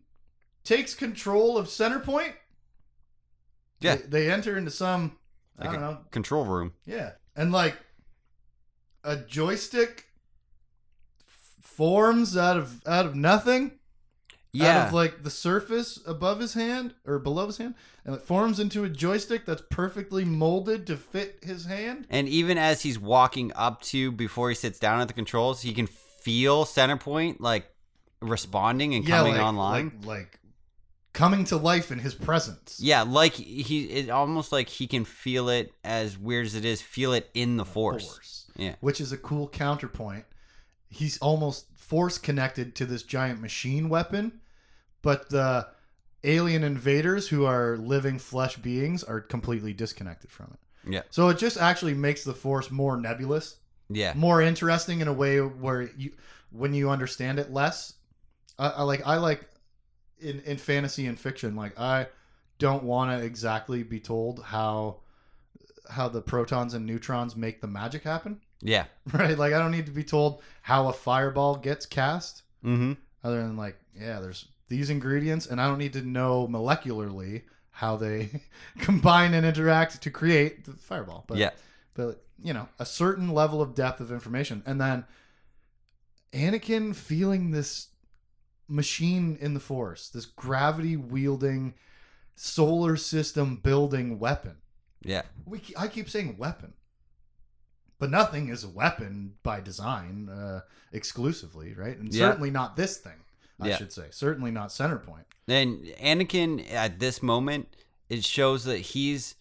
takes 0.64 0.94
control 0.94 1.56
of 1.56 1.66
Centerpoint. 1.66 2.34
Yeah. 3.80 3.96
They, 3.96 4.02
they 4.02 4.30
enter 4.30 4.56
into 4.56 4.70
some 4.70 5.16
I 5.58 5.64
don't 5.64 5.80
know 5.80 5.98
control 6.10 6.44
room. 6.44 6.72
Yeah, 6.86 7.12
and 7.36 7.52
like 7.52 7.76
a 9.04 9.16
joystick 9.16 10.06
f- 11.26 11.64
forms 11.64 12.36
out 12.36 12.56
of 12.56 12.86
out 12.86 13.06
of 13.06 13.14
nothing. 13.14 13.72
Yeah. 14.52 14.80
Out 14.80 14.88
of 14.88 14.92
like 14.92 15.22
the 15.22 15.30
surface 15.30 16.00
above 16.06 16.40
his 16.40 16.54
hand 16.54 16.94
or 17.06 17.20
below 17.20 17.46
his 17.46 17.58
hand, 17.58 17.76
and 18.04 18.16
it 18.16 18.22
forms 18.22 18.58
into 18.58 18.82
a 18.82 18.88
joystick 18.88 19.46
that's 19.46 19.62
perfectly 19.70 20.24
molded 20.24 20.88
to 20.88 20.96
fit 20.96 21.38
his 21.44 21.66
hand. 21.66 22.06
and 22.10 22.28
even 22.28 22.58
as 22.58 22.82
he's 22.82 22.98
walking 22.98 23.52
up 23.54 23.80
to 23.82 24.10
before 24.10 24.48
he 24.48 24.56
sits 24.56 24.80
down 24.80 25.00
at 25.00 25.06
the 25.06 25.14
controls, 25.14 25.62
he 25.62 25.72
can 25.72 25.86
feel 25.86 26.64
Centerpoint 26.64 27.36
like 27.38 27.70
responding 28.20 28.94
and 28.94 29.06
coming 29.06 29.34
like, 29.34 29.42
online. 29.42 29.92
like 30.02 30.06
like 30.06 30.39
coming 31.12 31.44
to 31.44 31.56
life 31.56 31.90
in 31.90 31.98
his 31.98 32.14
presence. 32.14 32.78
yeah, 32.80 33.02
like 33.02 33.32
he 33.34 33.84
it 33.84 34.10
almost 34.10 34.52
like 34.52 34.68
he 34.68 34.86
can 34.86 35.04
feel 35.04 35.48
it 35.48 35.72
as 35.84 36.16
weird 36.18 36.46
as 36.46 36.54
it 36.54 36.64
is, 36.64 36.80
feel 36.80 37.12
it 37.12 37.28
in 37.34 37.56
the 37.56 37.64
force. 37.64 38.46
Yeah. 38.56 38.74
which 38.80 39.00
is 39.00 39.10
a 39.12 39.16
cool 39.16 39.48
counterpoint. 39.48 40.24
He's 40.88 41.18
almost 41.18 41.66
force 41.76 42.18
connected 42.18 42.74
to 42.76 42.84
this 42.86 43.02
giant 43.02 43.40
machine 43.40 43.88
weapon, 43.88 44.40
but 45.02 45.30
the 45.30 45.68
alien 46.24 46.62
invaders 46.62 47.28
who 47.28 47.46
are 47.46 47.76
living 47.78 48.18
flesh 48.18 48.56
beings 48.56 49.02
are 49.02 49.20
completely 49.20 49.72
disconnected 49.72 50.30
from 50.30 50.52
it. 50.52 50.90
Yeah. 50.92 51.02
So 51.10 51.28
it 51.30 51.38
just 51.38 51.56
actually 51.56 51.94
makes 51.94 52.24
the 52.24 52.34
force 52.34 52.70
more 52.70 52.96
nebulous, 52.98 53.56
Yeah. 53.88 54.12
more 54.14 54.42
interesting 54.42 55.00
in 55.00 55.08
a 55.08 55.12
way 55.12 55.38
where 55.40 55.90
you 55.96 56.12
when 56.50 56.74
you 56.74 56.90
understand 56.90 57.38
it 57.38 57.50
less. 57.52 57.94
I, 58.58 58.68
I 58.68 58.82
like 58.82 59.06
I 59.06 59.16
like 59.16 59.46
in 60.22 60.40
in 60.40 60.56
fantasy 60.56 61.06
and 61.06 61.18
fiction 61.18 61.56
like 61.56 61.78
I 61.78 62.06
don't 62.58 62.82
want 62.84 63.10
to 63.18 63.24
exactly 63.24 63.82
be 63.82 64.00
told 64.00 64.42
how 64.44 64.98
how 65.88 66.08
the 66.08 66.20
protons 66.22 66.74
and 66.74 66.86
neutrons 66.86 67.34
make 67.34 67.60
the 67.60 67.66
magic 67.66 68.02
happen 68.04 68.40
Yeah. 68.62 68.84
right? 69.12 69.36
Like 69.38 69.52
I 69.54 69.58
don't 69.58 69.70
need 69.72 69.86
to 69.86 69.92
be 69.92 70.04
told 70.04 70.42
how 70.62 70.88
a 70.88 70.92
fireball 70.92 71.56
gets 71.56 71.86
cast, 71.86 72.42
Mm-hmm. 72.64 72.92
other 73.24 73.42
than 73.42 73.56
like, 73.56 73.76
yeah, 73.98 74.20
there's 74.20 74.46
these 74.68 74.90
ingredients, 74.90 75.46
and 75.46 75.60
I 75.60 75.66
don't 75.66 75.78
need 75.78 75.94
to 75.94 76.02
know 76.02 76.46
molecularly 76.46 77.42
how 77.70 77.96
they 77.96 78.28
combine 78.78 79.32
and 79.34 79.44
interact 79.46 80.02
to 80.02 80.10
create 80.10 80.64
the 80.66 80.72
fireball. 80.72 81.24
But 81.26 81.38
yeah. 81.38 81.50
but 81.94 82.22
you 82.42 82.52
know, 82.52 82.68
a 82.78 82.84
certain 82.86 83.30
level 83.30 83.60
of 83.62 83.74
depth 83.74 84.00
of 84.00 84.12
information, 84.12 84.62
and 84.66 84.80
then 84.80 85.04
Anakin 86.32 86.94
feeling 86.94 87.50
this 87.50 87.88
machine 88.70 89.36
in 89.40 89.54
the 89.54 89.60
Force, 89.60 90.08
this 90.08 90.24
gravity 90.26 90.96
wielding, 90.96 91.74
solar 92.36 92.96
system 92.96 93.56
building 93.56 94.18
weapon. 94.18 94.56
Yeah. 95.02 95.22
We 95.44 95.60
I 95.76 95.88
keep 95.88 96.08
saying 96.08 96.36
weapon, 96.38 96.74
but 97.98 98.10
nothing 98.10 98.48
is 98.48 98.64
a 98.64 98.68
weapon 98.68 99.34
by 99.42 99.60
design 99.60 100.28
uh, 100.28 100.60
exclusively, 100.92 101.74
right? 101.74 101.96
And 101.98 102.12
Yeah. 102.12 102.28
certainly 102.30 102.50
not 102.50 102.76
this 102.76 102.96
thing. 102.98 103.20
I 103.58 103.68
Yeah. 103.68 103.76
should 103.76 103.92
say 103.92 104.06
certainly 104.10 104.50
not 104.50 104.72
center 104.72 104.98
point. 104.98 105.26
And 105.48 105.84
Anakin 106.00 106.70
at 106.70 106.98
this 106.98 107.22
moment, 107.22 107.74
it 108.08 108.24
shows 108.24 108.64
that 108.64 108.78
he's 108.78 109.34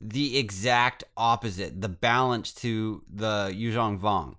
the 0.00 0.36
exact 0.38 1.04
opposite, 1.16 1.80
the 1.80 1.88
balance 1.88 2.52
to 2.52 3.02
the 3.12 3.50
Yuuzhan 3.54 3.98
Vong. 3.98 4.36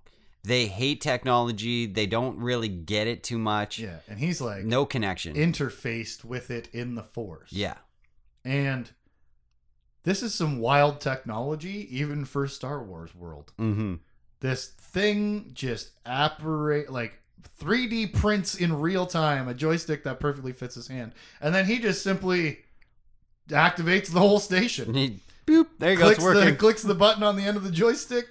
They 0.48 0.66
hate 0.66 1.00
technology. 1.00 1.86
They 1.86 2.06
don't 2.06 2.38
really 2.38 2.68
get 2.68 3.06
it 3.06 3.22
too 3.22 3.38
much. 3.38 3.78
Yeah, 3.78 3.98
and 4.08 4.18
he's 4.18 4.40
like 4.40 4.64
No 4.64 4.84
connection. 4.86 5.34
interfaced 5.34 6.24
with 6.24 6.50
it 6.50 6.68
in 6.72 6.94
the 6.94 7.02
Force. 7.02 7.52
yeah. 7.52 7.74
and 8.44 8.90
this 10.04 10.22
is 10.22 10.34
some 10.34 10.58
wild 10.58 11.00
technology, 11.00 11.86
even 11.94 12.24
for 12.24 12.48
Star 12.48 12.82
Wars 12.82 13.14
world. 13.14 13.52
Mm-hmm. 13.58 13.94
this 14.40 14.68
thing 14.68 15.50
just 15.52 15.90
apparate 16.06 16.90
like 16.90 17.20
3D 17.60 18.14
prints 18.14 18.54
in 18.54 18.72
real 18.80 19.04
time 19.06 19.48
a 19.48 19.54
joystick 19.54 20.04
that 20.04 20.18
perfectly 20.20 20.52
fits 20.52 20.74
his 20.76 20.88
hand, 20.88 21.12
and 21.40 21.54
then 21.54 21.66
he 21.66 21.78
just 21.78 22.02
simply 22.02 22.60
activates 23.50 24.06
the 24.10 24.20
whole 24.20 24.38
station. 24.38 24.94
He, 24.94 25.18
boop. 25.46 25.66
There 25.78 25.92
you 25.92 25.98
go. 25.98 26.08
It's 26.08 26.18
clicks 26.18 26.34
the 26.34 26.40
working. 26.40 26.56
clicks 26.56 26.82
the 26.82 26.94
button 26.94 27.22
on 27.22 27.36
the 27.36 27.42
end 27.42 27.56
of 27.56 27.64
the 27.64 27.70
joystick, 27.70 28.26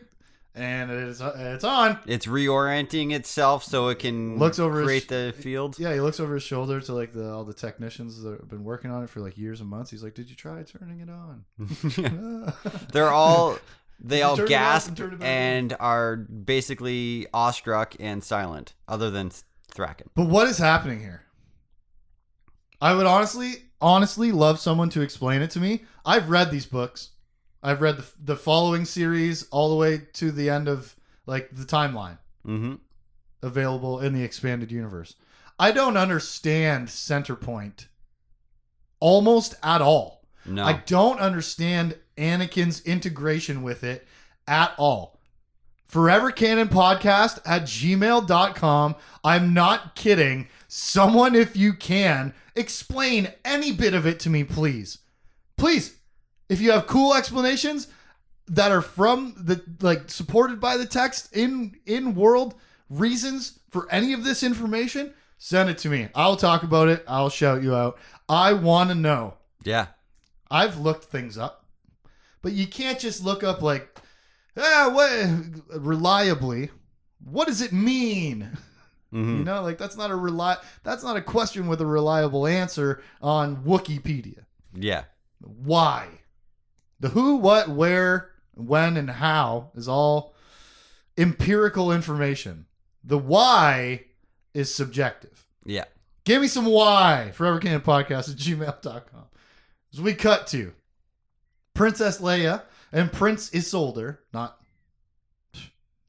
and 0.58 0.92
it's 0.92 1.22
uh, 1.22 1.34
it's 1.38 1.64
on. 1.64 2.00
It's 2.06 2.26
reorienting 2.26 3.14
itself 3.14 3.64
so 3.64 3.88
it 3.90 4.00
can 4.00 4.38
Looks 4.38 4.60
over 4.60 4.80
his- 4.80 4.88
create 4.88 5.08
the 5.08 5.34
field. 5.38 5.78
Yeah, 5.80 5.94
he 5.94 6.00
looks 6.02 6.20
over 6.20 6.34
his 6.34 6.44
shoulder 6.44 6.82
to 6.82 6.94
like 6.94 7.14
the 7.14 7.30
all 7.32 7.44
the 7.44 7.54
technicians 7.54 8.22
that 8.24 8.32
have 8.40 8.50
been 8.50 8.64
working 8.64 8.92
on 8.92 9.04
it 9.04 9.10
for 9.10 9.20
like 9.20 9.38
years 9.38 9.62
and 9.62 9.70
months. 9.70 9.92
He's 9.92 10.04
like, 10.04 10.16
"Did 10.16 10.30
you 10.30 10.36
try 10.36 10.64
turning 10.64 11.00
it 11.00 11.10
on?" 11.10 11.46
They're 12.92 13.10
all 13.12 13.58
they 14.00 14.22
all 14.22 14.36
turn 14.36 14.46
it 14.46 14.48
off 14.48 14.50
gasp 14.50 14.88
and 14.90 14.98
turn 14.98 15.14
it 15.14 15.20
back 15.20 15.28
and 15.28 15.76
are 15.80 16.16
basically 16.18 17.28
awestruck 17.34 17.96
and 18.00 18.24
silent, 18.24 18.74
other 18.88 19.10
than 19.10 19.32
Thrackan. 19.74 20.08
But 20.16 20.28
what 20.28 20.48
is 20.48 20.58
happening 20.58 21.00
here? 21.00 21.24
I 22.80 22.94
would 22.94 23.08
honestly, 23.08 23.54
honestly 23.82 24.32
love 24.32 24.60
someone 24.60 24.90
to 24.92 25.02
explain 25.02 25.42
it 25.42 25.50
to 25.52 25.60
me. 25.60 25.84
I've 26.06 26.30
read 26.30 26.52
these 26.52 26.66
books. 26.68 27.10
I've 27.64 27.82
read 27.82 27.98
the, 27.98 28.06
the 28.24 28.36
following 28.36 28.86
series 28.86 29.48
all 29.50 29.70
the 29.70 29.76
way 29.76 30.02
to 30.14 30.32
the 30.32 30.50
end 30.50 30.68
of 30.68 30.96
like 31.26 31.50
the 31.52 31.66
timeline 31.66 32.18
Mm-hmm. 32.46 32.76
available 33.44 34.00
in 34.00 34.14
the 34.14 34.24
expanded 34.24 34.72
universe. 34.72 35.16
I 35.60 35.72
don't 35.72 35.98
understand 35.98 36.88
Centerpoint 36.88 37.88
almost 39.00 39.56
at 39.64 39.82
all. 39.82 40.24
No. 40.46 40.64
I 40.64 40.74
don't 40.86 41.20
understand 41.20 41.98
Anakin's 42.18 42.80
integration 42.82 43.64
with 43.64 43.84
it 43.84 44.08
at 44.48 44.74
all. 44.78 45.20
Forever 45.84 46.32
Canon 46.32 46.70
Podcast 46.70 47.40
at 47.46 47.64
gmail.com. 47.64 48.96
I'm 49.24 49.54
not 49.54 49.96
kidding. 49.96 50.48
Someone, 50.70 51.36
if 51.36 51.56
you 51.58 51.74
can, 51.74 52.34
explain 52.56 53.34
any 53.44 53.72
bit 53.74 53.94
of 53.94 54.06
it 54.06 54.20
to 54.22 54.30
me, 54.30 54.44
please. 54.46 55.00
Please. 55.58 55.97
If 56.50 56.62
you 56.62 56.72
have 56.72 56.88
cool 56.88 57.14
explanations 57.14 57.88
that 58.48 58.72
are 58.72 58.82
from 58.82 59.34
the 59.38 59.62
like 59.82 60.10
supported 60.10 60.60
by 60.62 60.78
the 60.78 60.86
text 60.86 61.36
in 61.36 61.78
in 61.86 62.16
world 62.16 62.56
reasons 62.90 63.60
for 63.70 63.92
any 63.92 64.14
of 64.14 64.24
this 64.24 64.44
information, 64.44 65.14
send 65.38 65.70
it 65.70 65.78
to 65.80 65.90
me. 65.90 66.08
I'll 66.16 66.38
talk 66.38 66.64
about 66.64 66.88
it. 66.88 67.04
I'll 67.08 67.30
shout 67.30 67.62
you 67.64 67.76
out. 67.76 67.98
I 68.30 68.54
want 68.54 68.90
to 68.90 68.96
know. 68.96 69.36
yeah. 69.64 69.88
I've 70.50 70.80
looked 70.80 71.04
things 71.06 71.38
up, 71.38 71.66
but 72.42 72.54
you 72.54 72.68
can't 72.68 72.98
just 73.00 73.22
look 73.22 73.44
up 73.44 73.62
like, 73.62 74.00
ah, 74.56 74.90
what 74.94 75.82
reliably. 75.82 76.70
What 77.24 77.48
does 77.48 77.62
it 77.62 77.74
mean? 77.74 78.50
hmm 79.12 79.40
You 79.40 79.44
know, 79.44 79.62
like 79.64 79.78
that's 79.78 79.98
not 79.98 80.12
a 80.12 80.14
reli- 80.14 80.62
That's 80.84 81.04
not 81.04 81.18
a 81.18 81.22
question 81.22 81.68
with 81.68 81.82
a 81.82 81.86
reliable 81.86 82.48
answer 82.48 83.02
on 83.22 83.58
Wikipedia. 83.64 84.46
Yeah. 84.74 85.04
Why? 85.42 86.08
The 87.00 87.10
who, 87.10 87.36
what, 87.36 87.70
where, 87.70 88.32
when, 88.54 88.98
and 88.98 89.10
how 89.10 89.72
is 89.76 89.88
all 89.88 90.34
empirical 91.18 91.92
information. 91.92 92.66
The 93.04 93.18
why 93.18 94.06
is 94.54 94.74
subjective. 94.74 95.46
Yeah. 95.66 95.86
Give 96.26 96.42
me 96.42 96.48
some 96.48 96.66
why. 96.66 97.32
Forever 97.34 97.60
Canon 97.60 97.82
Podcast 97.82 98.30
at 98.30 98.38
gmail.com. 98.38 99.26
As 99.94 100.02
we 100.02 100.14
cut 100.14 100.48
to 100.48 100.74
Princess 101.74 102.20
Leia 102.20 102.64
and 102.92 103.12
Prince 103.12 103.50
Isolder, 103.52 104.18
not, 104.34 104.58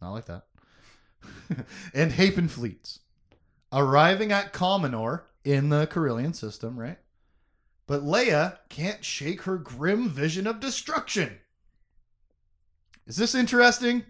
not 0.00 0.12
like 0.12 0.24
that, 0.26 0.44
and 1.94 2.12
Hapan 2.12 2.48
fleets 2.50 3.00
arriving 3.72 4.32
at 4.32 4.52
Commenor 4.52 5.24
in 5.44 5.68
the 5.68 5.86
Corellian 5.86 6.34
system, 6.34 6.78
right? 6.78 6.98
But 7.88 8.02
Leia 8.04 8.58
can't 8.68 9.04
shake 9.04 9.42
her 9.42 9.56
grim 9.58 10.08
vision 10.08 10.46
of 10.46 10.60
destruction. 10.60 11.38
Is 13.08 13.16
this 13.16 13.34
interesting? 13.34 14.04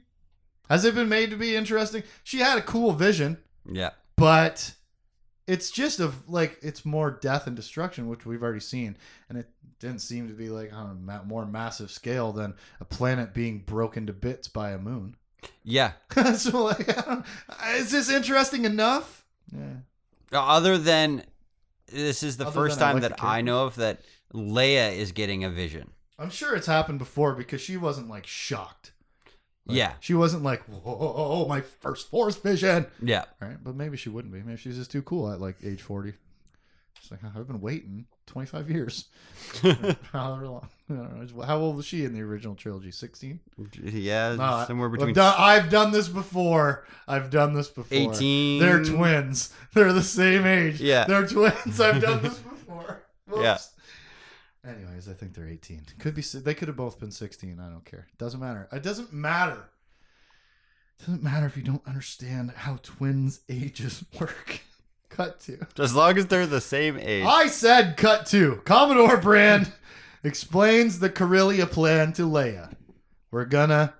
Has 0.68 0.84
it 0.84 0.94
been 0.94 1.08
made 1.08 1.30
to 1.30 1.36
be 1.36 1.56
interesting? 1.56 2.02
She 2.24 2.40
had 2.40 2.58
a 2.58 2.62
cool 2.62 2.92
vision 2.92 3.38
Yeah. 3.70 3.90
but 4.16 4.74
it's 5.46 5.70
just 5.70 5.98
of 6.00 6.28
like 6.28 6.58
it's 6.60 6.84
more 6.84 7.10
death 7.10 7.46
and 7.46 7.56
destruction 7.56 8.08
which 8.08 8.26
we've 8.26 8.42
already 8.42 8.60
seen 8.60 8.98
and 9.30 9.38
it 9.38 9.48
didn't 9.78 10.00
seem 10.00 10.28
to 10.28 10.34
be 10.34 10.50
like 10.50 10.74
on 10.74 11.08
a 11.08 11.24
more 11.24 11.46
massive 11.46 11.90
scale 11.90 12.32
than 12.32 12.52
a 12.80 12.84
planet 12.84 13.32
being 13.32 13.60
broken 13.60 14.06
to 14.06 14.12
bits 14.12 14.46
by 14.48 14.72
a 14.72 14.78
moon 14.78 15.16
Yeah. 15.64 15.92
so 16.36 16.64
like 16.64 16.86
is 17.76 17.90
this 17.92 18.10
interesting 18.10 18.64
enough 18.66 19.24
yeah 19.56 19.76
uh, 20.32 20.44
Other 20.44 20.76
than 20.76 21.22
this 21.92 22.22
is 22.22 22.36
the 22.36 22.46
Other 22.46 22.52
first 22.54 22.78
time 22.78 23.00
that 23.00 23.22
I 23.22 23.40
know 23.42 23.64
of 23.66 23.76
that 23.76 24.00
Leia 24.34 24.94
is 24.96 25.12
getting 25.12 25.44
a 25.44 25.50
vision. 25.50 25.90
i'm 26.18 26.30
sure 26.30 26.54
it's 26.56 26.66
happened 26.66 26.98
before 26.98 27.34
because 27.34 27.60
she 27.60 27.76
wasn't 27.76 28.08
like 28.08 28.26
shocked. 28.26 28.92
Like, 29.66 29.76
Yeah. 29.78 29.92
she 30.00 30.14
wasn't 30.14 30.42
like 30.42 30.62
whoa 30.64 31.46
my 31.48 31.60
first 31.60 32.08
force 32.10 32.36
vision. 32.36 32.86
Yeah. 33.02 33.24
right? 33.40 33.56
But 33.62 33.74
maybe 33.76 33.96
she 33.96 34.08
wouldn't 34.08 34.32
be. 34.34 34.42
Maybe 34.42 34.58
she's 34.58 34.76
just 34.76 34.90
too 34.90 35.02
cool 35.02 35.30
at 35.32 35.40
like 35.40 35.56
age 35.64 35.82
40 35.82 36.12
she's 37.00 37.10
like 37.10 37.20
i've 37.24 37.46
been 37.46 37.60
waiting 37.60 38.06
25 38.28 38.70
years 38.70 39.06
However 40.12 40.46
long. 40.48 40.68
I 40.90 40.94
don't 40.94 41.36
know. 41.36 41.42
How 41.42 41.58
old 41.58 41.76
was 41.76 41.86
she 41.86 42.04
in 42.04 42.14
the 42.14 42.20
original 42.22 42.54
trilogy? 42.54 42.90
16? 42.90 43.40
yeah. 43.82 44.34
No, 44.36 44.42
I- 44.42 44.66
somewhere 44.66 44.88
I've 44.88 44.92
between 44.92 45.14
done, 45.14 45.34
I've 45.38 45.70
done 45.70 45.90
this 45.92 46.08
before. 46.08 46.86
I've 47.06 47.30
done 47.30 47.54
this 47.54 47.68
before. 47.68 48.12
18. 48.14 48.60
They're 48.60 48.84
twins. 48.84 49.52
They're 49.74 49.92
the 49.92 50.02
same 50.02 50.46
age. 50.46 50.80
Yeah. 50.80 51.04
They're 51.06 51.26
twins. 51.26 51.80
I've 51.80 52.00
done 52.00 52.22
this 52.22 52.38
before. 52.38 53.02
Whoops. 53.26 53.42
Yeah. 53.42 53.58
Anyways, 54.70 55.08
I 55.08 55.12
think 55.14 55.34
they're 55.34 55.48
18. 55.48 55.82
Could 55.98 56.14
be. 56.14 56.20
They 56.22 56.52
could 56.54 56.68
have 56.68 56.76
both 56.76 56.98
been 56.98 57.10
16. 57.12 57.58
I 57.60 57.68
don't 57.70 57.84
care. 57.84 58.06
Doesn't 58.18 58.40
matter. 58.40 58.68
It 58.72 58.82
doesn't 58.82 59.12
matter. 59.12 59.68
It 60.98 61.06
doesn't 61.06 61.22
matter 61.22 61.46
if 61.46 61.56
you 61.56 61.62
don't 61.62 61.86
understand 61.86 62.50
how 62.50 62.78
twins' 62.82 63.40
ages 63.48 64.04
work. 64.18 64.60
Cut 65.08 65.40
to. 65.40 65.66
As 65.78 65.94
long 65.94 66.16
as 66.18 66.26
they're 66.26 66.46
the 66.46 66.60
same 66.60 66.98
age. 66.98 67.24
I 67.26 67.46
said 67.48 67.96
cut 67.96 68.26
to. 68.26 68.56
Commodore 68.64 69.16
Brand 69.16 69.72
explains 70.22 70.98
the 70.98 71.10
Corellia 71.10 71.66
plan 71.66 72.12
to 72.14 72.22
Leia. 72.22 72.74
We're 73.30 73.44
gonna 73.46 73.94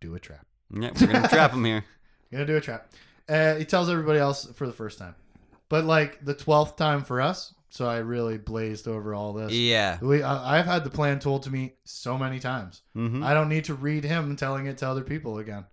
do 0.00 0.14
a 0.14 0.20
trap. 0.20 0.46
Yeah, 0.72 0.90
we're 1.00 1.06
gonna 1.06 1.28
trap 1.28 1.52
him 1.52 1.64
here. 1.64 1.84
Gonna 2.32 2.44
do 2.44 2.56
a 2.56 2.60
trap. 2.60 2.90
Uh, 3.28 3.54
he 3.54 3.64
tells 3.64 3.88
everybody 3.88 4.18
else 4.18 4.46
for 4.56 4.66
the 4.66 4.72
first 4.72 4.98
time, 4.98 5.14
but 5.68 5.84
like 5.84 6.24
the 6.24 6.34
twelfth 6.34 6.76
time 6.76 7.04
for 7.04 7.20
us. 7.20 7.54
So 7.68 7.86
I 7.86 7.98
really 7.98 8.36
blazed 8.36 8.88
over 8.88 9.14
all 9.14 9.32
this. 9.32 9.52
Yeah. 9.52 9.98
We, 10.02 10.22
I, 10.22 10.58
I've 10.58 10.66
had 10.66 10.82
the 10.82 10.90
plan 10.90 11.20
told 11.20 11.44
to 11.44 11.50
me 11.50 11.74
so 11.84 12.18
many 12.18 12.40
times. 12.40 12.82
hmm 12.94 13.22
I 13.22 13.32
don't 13.32 13.48
need 13.48 13.64
to 13.66 13.74
read 13.74 14.02
him 14.02 14.34
telling 14.34 14.66
it 14.66 14.78
to 14.78 14.88
other 14.88 15.02
people 15.02 15.38
again. 15.38 15.66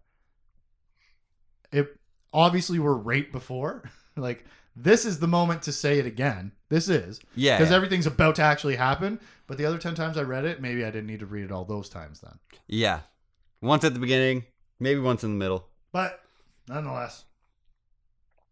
It 1.71 1.88
obviously 2.34 2.80
we're 2.80 2.93
right 2.93 3.32
before. 3.32 3.84
like 4.15 4.46
this 4.76 5.06
is 5.06 5.19
the 5.19 5.28
moment 5.28 5.62
to 5.63 5.72
say 5.72 6.00
it 6.00 6.06
again. 6.06 6.52
This 6.69 6.89
is 6.89 7.19
Yeah. 7.36 7.58
because 7.58 7.69
yeah. 7.72 7.76
everything's 7.78 8.08
about 8.08 8.36
to 8.36 8.41
actually 8.41 8.76
happen. 8.76 9.19
But 9.46 9.58
the 9.58 9.65
other 9.65 9.78
ten 9.78 9.93
times 9.96 10.17
I 10.17 10.24
read 10.24 10.46
it, 10.46 10.62
maybe 10.62 10.84
I 10.84 10.89
didn't 10.91 11.08
need 11.08 11.19
to 11.19 11.26
read 11.26 11.46
it 11.46 11.52
all 11.52 11.65
those 11.65 11.89
times 11.89 12.19
then. 12.22 12.39
yeah. 12.67 13.02
Once 13.62 13.84
at 13.86 13.93
the 13.93 14.00
beginning, 14.00 14.43
maybe 14.80 15.00
once 15.00 15.24
in 15.24 15.30
the 15.32 15.38
middle. 15.38 15.67
But 15.93 16.19
nonetheless, 16.67 17.24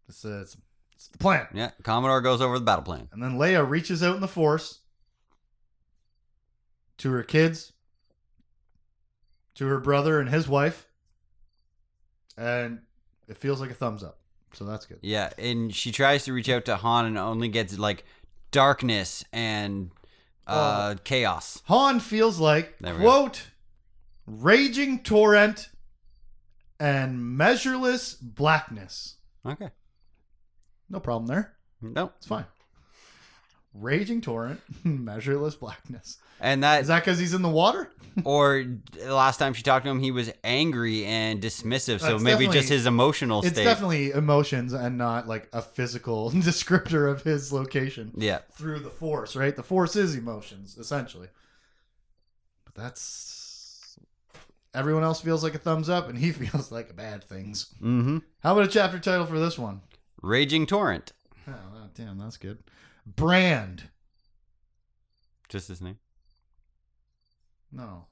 this 0.06 0.24
uh, 0.24 0.42
is 0.42 0.56
it's 0.94 1.08
the 1.08 1.18
plan. 1.18 1.48
Yeah. 1.52 1.70
Commodore 1.82 2.20
goes 2.22 2.40
over 2.40 2.58
the 2.58 2.64
battle 2.64 2.84
plan. 2.84 3.08
And 3.12 3.22
then 3.22 3.32
Leia 3.36 3.68
reaches 3.68 4.02
out 4.02 4.14
in 4.14 4.20
the 4.22 4.28
Force 4.28 4.78
to 6.98 7.10
her 7.10 7.22
kids, 7.22 7.72
to 9.56 9.66
her 9.66 9.80
brother 9.80 10.20
and 10.20 10.28
his 10.30 10.48
wife, 10.48 10.86
and 12.36 12.80
it 13.32 13.38
feels 13.38 13.60
like 13.60 13.70
a 13.70 13.74
thumbs 13.74 14.04
up. 14.04 14.18
So 14.52 14.64
that's 14.64 14.84
good. 14.84 14.98
Yeah, 15.00 15.30
and 15.38 15.74
she 15.74 15.90
tries 15.90 16.24
to 16.26 16.32
reach 16.34 16.50
out 16.50 16.66
to 16.66 16.76
Han 16.76 17.06
and 17.06 17.18
only 17.18 17.48
gets 17.48 17.78
like 17.78 18.04
darkness 18.50 19.24
and 19.32 19.90
uh, 20.46 20.96
chaos. 21.02 21.62
Han 21.64 21.98
feels 21.98 22.38
like 22.38 22.74
we 22.80 22.90
go. 22.90 22.98
quote 22.98 23.44
raging 24.26 25.02
torrent 25.02 25.70
and 26.78 27.36
measureless 27.38 28.12
blackness. 28.14 29.16
Okay. 29.46 29.70
No 30.90 31.00
problem 31.00 31.26
there. 31.26 31.54
Nope. 31.80 32.12
It's 32.18 32.26
fine. 32.26 32.44
Raging 33.74 34.20
torrent, 34.20 34.60
measureless 34.84 35.54
blackness. 35.54 36.18
And 36.40 36.62
that 36.62 36.82
Is 36.82 36.88
that 36.88 37.04
because 37.04 37.18
he's 37.18 37.32
in 37.34 37.42
the 37.42 37.48
water? 37.48 37.90
or 38.24 38.64
the 38.92 39.14
last 39.14 39.38
time 39.38 39.54
she 39.54 39.62
talked 39.62 39.86
to 39.86 39.90
him, 39.90 40.00
he 40.00 40.10
was 40.10 40.30
angry 40.44 41.06
and 41.06 41.40
dismissive. 41.40 42.00
So 42.00 42.12
That's 42.12 42.22
maybe 42.22 42.44
just 42.46 42.54
definitely- 42.54 42.76
his 42.76 42.86
emotional 42.86 43.40
It's 43.40 43.48
state. 43.50 43.64
definitely 43.64 44.10
emotions 44.10 44.72
and 44.74 44.98
not 44.98 45.26
like 45.26 45.48
a 45.52 45.62
physical 45.62 46.30
descriptor 46.32 47.10
of 47.10 47.22
his 47.22 47.52
location 47.52 48.12
yeah. 48.16 48.40
through 48.52 48.80
the 48.80 48.90
force, 48.90 49.34
right? 49.36 49.56
The 49.56 49.62
force 49.62 49.96
is 49.96 50.14
emotions, 50.14 50.76
essentially. 50.76 51.28
But 52.64 52.74
that's 52.74 53.96
everyone 54.74 55.02
else 55.04 55.20
feels 55.20 55.42
like 55.42 55.54
a 55.54 55.58
thumbs 55.58 55.88
up, 55.88 56.08
and 56.08 56.18
he 56.18 56.32
feels 56.32 56.70
like 56.70 56.94
bad 56.96 57.24
things. 57.24 57.72
Mm-hmm. 57.80 58.18
How 58.40 58.52
about 58.52 58.64
a 58.64 58.70
chapter 58.70 58.98
title 58.98 59.26
for 59.26 59.38
this 59.38 59.58
one? 59.58 59.80
Raging 60.20 60.66
torrent. 60.66 61.12
Oh, 61.48 61.52
damn, 61.94 62.18
that's 62.18 62.36
good. 62.36 62.58
Brand. 63.06 63.84
Just 65.48 65.68
his 65.68 65.80
name. 65.80 65.98
No, 67.70 68.06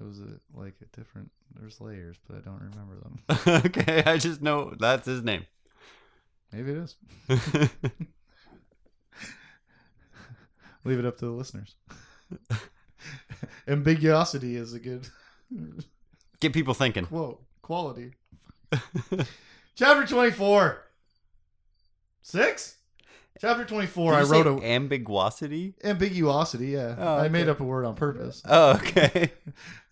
it 0.00 0.04
was 0.04 0.20
a, 0.20 0.40
like 0.54 0.74
a 0.80 0.96
different. 0.96 1.30
There's 1.58 1.80
layers, 1.80 2.16
but 2.26 2.36
I 2.36 2.40
don't 2.40 2.60
remember 2.60 2.96
them. 3.00 3.18
okay, 3.66 4.02
I 4.04 4.18
just 4.18 4.42
know 4.42 4.74
that's 4.78 5.06
his 5.06 5.22
name. 5.22 5.46
Maybe 6.52 6.72
it 6.72 6.76
is. 6.78 6.96
Leave 10.84 10.98
it 11.00 11.04
up 11.06 11.18
to 11.18 11.24
the 11.26 11.32
listeners. 11.32 11.74
Ambiguosity 13.66 14.54
is 14.56 14.72
a 14.72 14.78
good 14.78 15.08
Get 16.40 16.52
people 16.52 16.74
thinking. 16.74 17.06
quote. 17.06 17.42
Quality. 17.62 18.12
Chapter 19.74 20.06
24. 20.06 20.84
Six? 22.22 22.75
Chapter 23.38 23.64
24. 23.64 24.12
Did 24.12 24.18
I 24.18 24.22
wrote 24.30 24.46
a 24.46 24.64
ambiguosity. 24.66 25.74
ambiguosity. 25.84 26.68
Yeah, 26.68 26.96
Oh, 26.98 27.16
I 27.18 27.28
made 27.28 27.48
up 27.48 27.60
a 27.60 27.64
word 27.64 27.84
on 27.84 27.94
purpose. 27.94 28.42
Oh, 28.44 28.72
okay. 28.76 29.32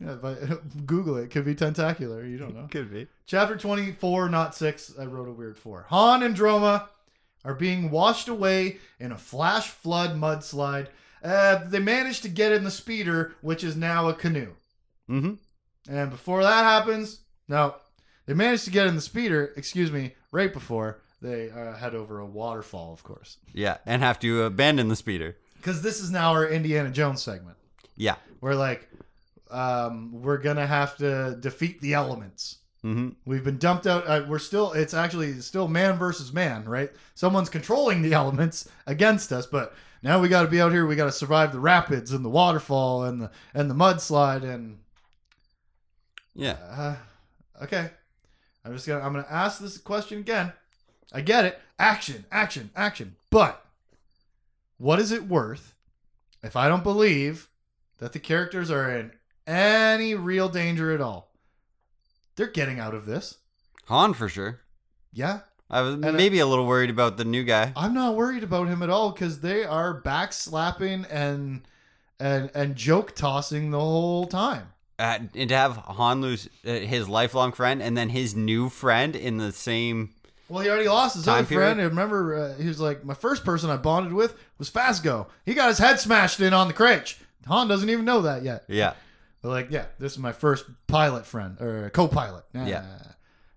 Yeah, 0.00 0.16
but 0.20 0.86
Google 0.86 1.16
it. 1.16 1.30
Could 1.30 1.44
be 1.44 1.54
tentacular. 1.54 2.24
You 2.26 2.36
don't 2.36 2.54
know. 2.54 2.66
Could 2.70 2.92
be. 2.92 3.06
Chapter 3.26 3.56
24, 3.56 4.28
not 4.28 4.54
6, 4.54 4.94
I 4.98 5.04
wrote 5.04 5.28
a 5.28 5.32
weird 5.32 5.56
4. 5.56 5.86
Han 5.88 6.22
and 6.22 6.36
Droma 6.36 6.88
are 7.44 7.54
being 7.54 7.90
washed 7.90 8.28
away 8.28 8.78
in 8.98 9.12
a 9.12 9.16
flash 9.16 9.68
flood 9.68 10.20
mudslide. 10.20 10.88
Uh, 11.22 11.64
they 11.64 11.78
managed 11.78 12.22
to 12.24 12.28
get 12.28 12.52
in 12.52 12.64
the 12.64 12.70
speeder, 12.70 13.34
which 13.40 13.64
is 13.64 13.76
now 13.76 14.08
a 14.08 14.14
canoe. 14.14 14.52
Mm-hmm. 15.08 15.34
And 15.88 16.10
before 16.10 16.42
that 16.42 16.64
happens, 16.64 17.20
no, 17.48 17.76
they 18.26 18.34
managed 18.34 18.64
to 18.64 18.70
get 18.70 18.86
in 18.88 18.94
the 18.96 19.00
speeder, 19.00 19.54
excuse 19.56 19.90
me, 19.90 20.14
right 20.32 20.52
before 20.52 21.00
they 21.24 21.50
uh, 21.50 21.72
head 21.74 21.94
over 21.94 22.20
a 22.20 22.26
waterfall, 22.26 22.92
of 22.92 23.02
course. 23.02 23.38
Yeah, 23.52 23.78
and 23.86 24.02
have 24.02 24.18
to 24.20 24.42
abandon 24.42 24.88
the 24.88 24.96
speeder. 24.96 25.36
Because 25.56 25.80
this 25.80 26.00
is 26.00 26.10
now 26.10 26.32
our 26.32 26.46
Indiana 26.46 26.90
Jones 26.90 27.22
segment. 27.22 27.56
Yeah. 27.96 28.16
We're 28.42 28.54
like, 28.54 28.88
um, 29.50 30.20
we're 30.20 30.38
going 30.38 30.56
to 30.56 30.66
have 30.66 30.96
to 30.98 31.38
defeat 31.40 31.80
the 31.80 31.94
elements. 31.94 32.58
Mm-hmm. 32.84 33.10
We've 33.24 33.42
been 33.42 33.56
dumped 33.56 33.86
out. 33.86 34.06
Uh, 34.06 34.26
we're 34.28 34.38
still. 34.38 34.72
It's 34.72 34.92
actually 34.92 35.40
still 35.40 35.66
man 35.66 35.96
versus 35.96 36.34
man, 36.34 36.66
right? 36.66 36.90
Someone's 37.14 37.48
controlling 37.48 38.02
the 38.02 38.12
elements 38.12 38.68
against 38.86 39.32
us, 39.32 39.46
but 39.46 39.74
now 40.02 40.20
we 40.20 40.28
got 40.28 40.42
to 40.42 40.48
be 40.48 40.60
out 40.60 40.72
here. 40.72 40.84
We 40.84 40.94
got 40.94 41.06
to 41.06 41.12
survive 41.12 41.52
the 41.52 41.60
rapids 41.60 42.12
and 42.12 42.22
the 42.22 42.28
waterfall 42.28 43.04
and 43.04 43.22
the 43.22 43.30
and 43.54 43.70
the 43.70 43.74
mudslide 43.74 44.44
and. 44.44 44.80
Yeah. 46.34 46.58
Uh, 46.68 46.96
okay, 47.62 47.88
I'm 48.66 48.74
just 48.74 48.86
gonna. 48.86 49.02
I'm 49.02 49.14
gonna 49.14 49.26
ask 49.30 49.60
this 49.60 49.78
question 49.78 50.18
again. 50.18 50.52
I 51.14 51.20
get 51.20 51.44
it. 51.44 51.60
Action, 51.78 52.24
action, 52.32 52.70
action. 52.74 53.14
But 53.30 53.64
what 54.78 54.98
is 54.98 55.12
it 55.12 55.28
worth 55.28 55.74
if 56.42 56.56
I 56.56 56.68
don't 56.68 56.82
believe 56.82 57.48
that 57.98 58.12
the 58.12 58.18
characters 58.18 58.70
are 58.70 58.90
in 58.90 59.12
any 59.46 60.14
real 60.16 60.48
danger 60.48 60.92
at 60.92 61.00
all? 61.00 61.30
They're 62.34 62.48
getting 62.48 62.80
out 62.80 62.94
of 62.94 63.06
this. 63.06 63.38
Han 63.86 64.12
for 64.12 64.28
sure. 64.28 64.60
Yeah, 65.12 65.40
I 65.70 65.82
was 65.82 65.94
And, 65.94 66.16
maybe 66.16 66.40
a 66.40 66.46
little 66.46 66.66
worried 66.66 66.90
about 66.90 67.16
the 67.16 67.24
new 67.24 67.44
guy. 67.44 67.72
I'm 67.76 67.94
not 67.94 68.16
worried 68.16 68.42
about 68.42 68.66
him 68.66 68.82
at 68.82 68.90
all 68.90 69.12
because 69.12 69.40
they 69.40 69.64
are 69.64 70.00
backslapping 70.02 71.06
and 71.08 71.62
and 72.18 72.50
and 72.54 72.74
joke 72.74 73.14
tossing 73.14 73.70
the 73.70 73.78
whole 73.78 74.26
time. 74.26 74.68
Uh, 74.98 75.18
and 75.34 75.48
to 75.48 75.56
have 75.56 75.76
Han 75.76 76.20
lose 76.20 76.48
uh, 76.64 76.72
his 76.72 77.08
lifelong 77.08 77.52
friend 77.52 77.82
and 77.82 77.96
then 77.96 78.08
his 78.08 78.34
new 78.34 78.68
friend 78.68 79.14
in 79.14 79.38
the 79.38 79.52
same. 79.52 80.13
Well, 80.48 80.62
he 80.62 80.68
already 80.68 80.88
lost 80.88 81.16
his 81.16 81.24
Time 81.24 81.38
other 81.38 81.46
friend. 81.46 81.76
period. 81.76 81.80
I 81.80 81.88
remember 81.88 82.34
uh, 82.34 82.54
he 82.60 82.68
was 82.68 82.80
like, 82.80 83.04
my 83.04 83.14
first 83.14 83.44
person 83.44 83.70
I 83.70 83.76
bonded 83.76 84.12
with 84.12 84.36
was 84.58 84.70
Fasgo. 84.70 85.26
He 85.46 85.54
got 85.54 85.68
his 85.68 85.78
head 85.78 85.98
smashed 86.00 86.40
in 86.40 86.52
on 86.52 86.68
the 86.68 86.74
crate. 86.74 87.16
Han 87.46 87.68
doesn't 87.68 87.88
even 87.90 88.04
know 88.04 88.22
that 88.22 88.42
yet. 88.42 88.64
Yeah. 88.68 88.94
But 89.42 89.48
like, 89.50 89.70
yeah, 89.70 89.86
this 89.98 90.12
is 90.12 90.18
my 90.18 90.32
first 90.32 90.64
pilot 90.86 91.26
friend 91.26 91.60
or 91.60 91.90
co-pilot. 91.90 92.44
Yeah. 92.54 92.86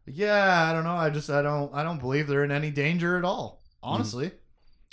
yeah. 0.05 0.69
I 0.69 0.73
don't 0.73 0.83
know. 0.83 0.95
I 0.95 1.09
just 1.09 1.29
I 1.29 1.41
don't 1.41 1.73
I 1.73 1.83
don't 1.83 1.99
believe 1.99 2.27
they're 2.27 2.43
in 2.43 2.51
any 2.51 2.71
danger 2.71 3.17
at 3.17 3.23
all. 3.23 3.61
Honestly, 3.81 4.31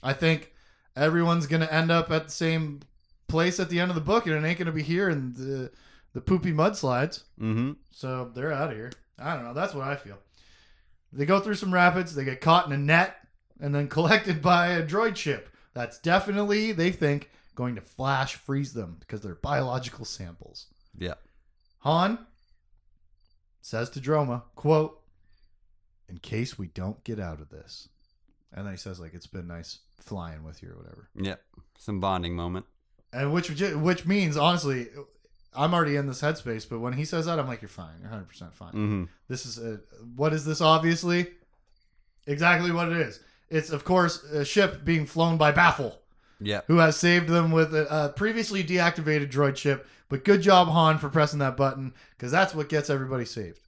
I 0.02 0.12
think 0.12 0.52
everyone's 0.96 1.46
gonna 1.46 1.66
end 1.66 1.90
up 1.90 2.10
at 2.10 2.24
the 2.26 2.30
same 2.30 2.80
place 3.26 3.58
at 3.58 3.70
the 3.70 3.80
end 3.80 3.90
of 3.90 3.94
the 3.96 4.00
book, 4.00 4.26
and 4.26 4.36
it 4.36 4.46
ain't 4.48 4.58
gonna 4.58 4.70
be 4.72 4.82
here 4.82 5.08
in 5.08 5.32
the 5.32 5.72
the 6.12 6.20
poopy 6.20 6.52
mudslides. 6.52 7.24
Mm-hmm. 7.40 7.72
So 7.90 8.30
they're 8.34 8.52
out 8.52 8.70
of 8.70 8.76
here. 8.76 8.92
I 9.18 9.34
don't 9.34 9.44
know. 9.44 9.54
That's 9.54 9.74
what 9.74 9.86
I 9.86 9.96
feel. 9.96 10.18
They 11.14 11.26
go 11.26 11.40
through 11.40 11.54
some 11.54 11.72
rapids. 11.72 12.14
They 12.14 12.24
get 12.24 12.40
caught 12.40 12.66
in 12.66 12.72
a 12.72 12.78
net 12.78 13.16
and 13.60 13.74
then 13.74 13.88
collected 13.96 14.42
by 14.42 14.68
a 14.68 14.86
droid 14.86 15.16
ship. 15.16 15.48
That's 15.72 15.98
definitely 15.98 16.72
they 16.72 16.90
think 16.90 17.30
going 17.54 17.76
to 17.76 17.80
flash 17.80 18.34
freeze 18.34 18.72
them 18.72 18.96
because 19.00 19.20
they're 19.20 19.34
biological 19.36 20.04
samples. 20.04 20.66
Yeah. 20.98 21.14
Han 21.80 22.18
says 23.60 23.90
to 23.90 24.00
Droma, 24.00 24.42
quote, 24.56 25.00
in 26.08 26.18
case 26.18 26.58
we 26.58 26.66
don't 26.68 27.02
get 27.04 27.18
out 27.18 27.40
of 27.40 27.48
this. 27.50 27.88
And 28.52 28.66
then 28.66 28.74
he 28.74 28.78
says, 28.78 29.00
like, 29.00 29.14
it's 29.14 29.26
been 29.26 29.48
nice 29.48 29.80
flying 29.98 30.44
with 30.44 30.62
you 30.62 30.70
or 30.70 30.76
whatever. 30.76 31.08
Yeah. 31.14 31.36
Some 31.78 32.00
bonding 32.00 32.36
moment. 32.36 32.66
And 33.12 33.32
which 33.32 33.48
which 33.48 34.06
means, 34.06 34.36
honestly, 34.36 34.88
I'm 35.56 35.72
already 35.74 35.96
in 35.96 36.06
this 36.06 36.20
headspace, 36.22 36.68
but 36.68 36.80
when 36.80 36.92
he 36.94 37.04
says 37.04 37.26
that, 37.26 37.38
I'm 37.38 37.46
like, 37.46 37.62
you're 37.62 37.68
fine. 37.68 37.94
You're 38.02 38.10
100% 38.10 38.52
fine. 38.54 38.72
Mm-hmm. 38.72 39.04
This 39.28 39.46
is 39.46 39.58
a, 39.58 39.80
what 40.16 40.32
is 40.32 40.44
this, 40.44 40.60
obviously? 40.60 41.28
Exactly 42.26 42.70
what 42.72 42.90
it 42.90 42.96
is. 42.98 43.20
It's, 43.50 43.70
of 43.70 43.84
course, 43.84 44.22
a 44.24 44.44
ship 44.44 44.84
being 44.84 45.06
flown 45.06 45.36
by 45.36 45.52
Baffle, 45.52 45.96
Yeah. 46.40 46.62
who 46.66 46.78
has 46.78 46.96
saved 46.96 47.28
them 47.28 47.50
with 47.52 47.74
a, 47.74 47.86
a 48.06 48.08
previously 48.10 48.64
deactivated 48.64 49.30
droid 49.30 49.56
ship. 49.56 49.86
But 50.08 50.24
good 50.24 50.42
job, 50.42 50.68
Han, 50.68 50.98
for 50.98 51.08
pressing 51.08 51.38
that 51.40 51.56
button, 51.56 51.94
because 52.16 52.32
that's 52.32 52.54
what 52.54 52.68
gets 52.68 52.90
everybody 52.90 53.24
saved. 53.24 53.60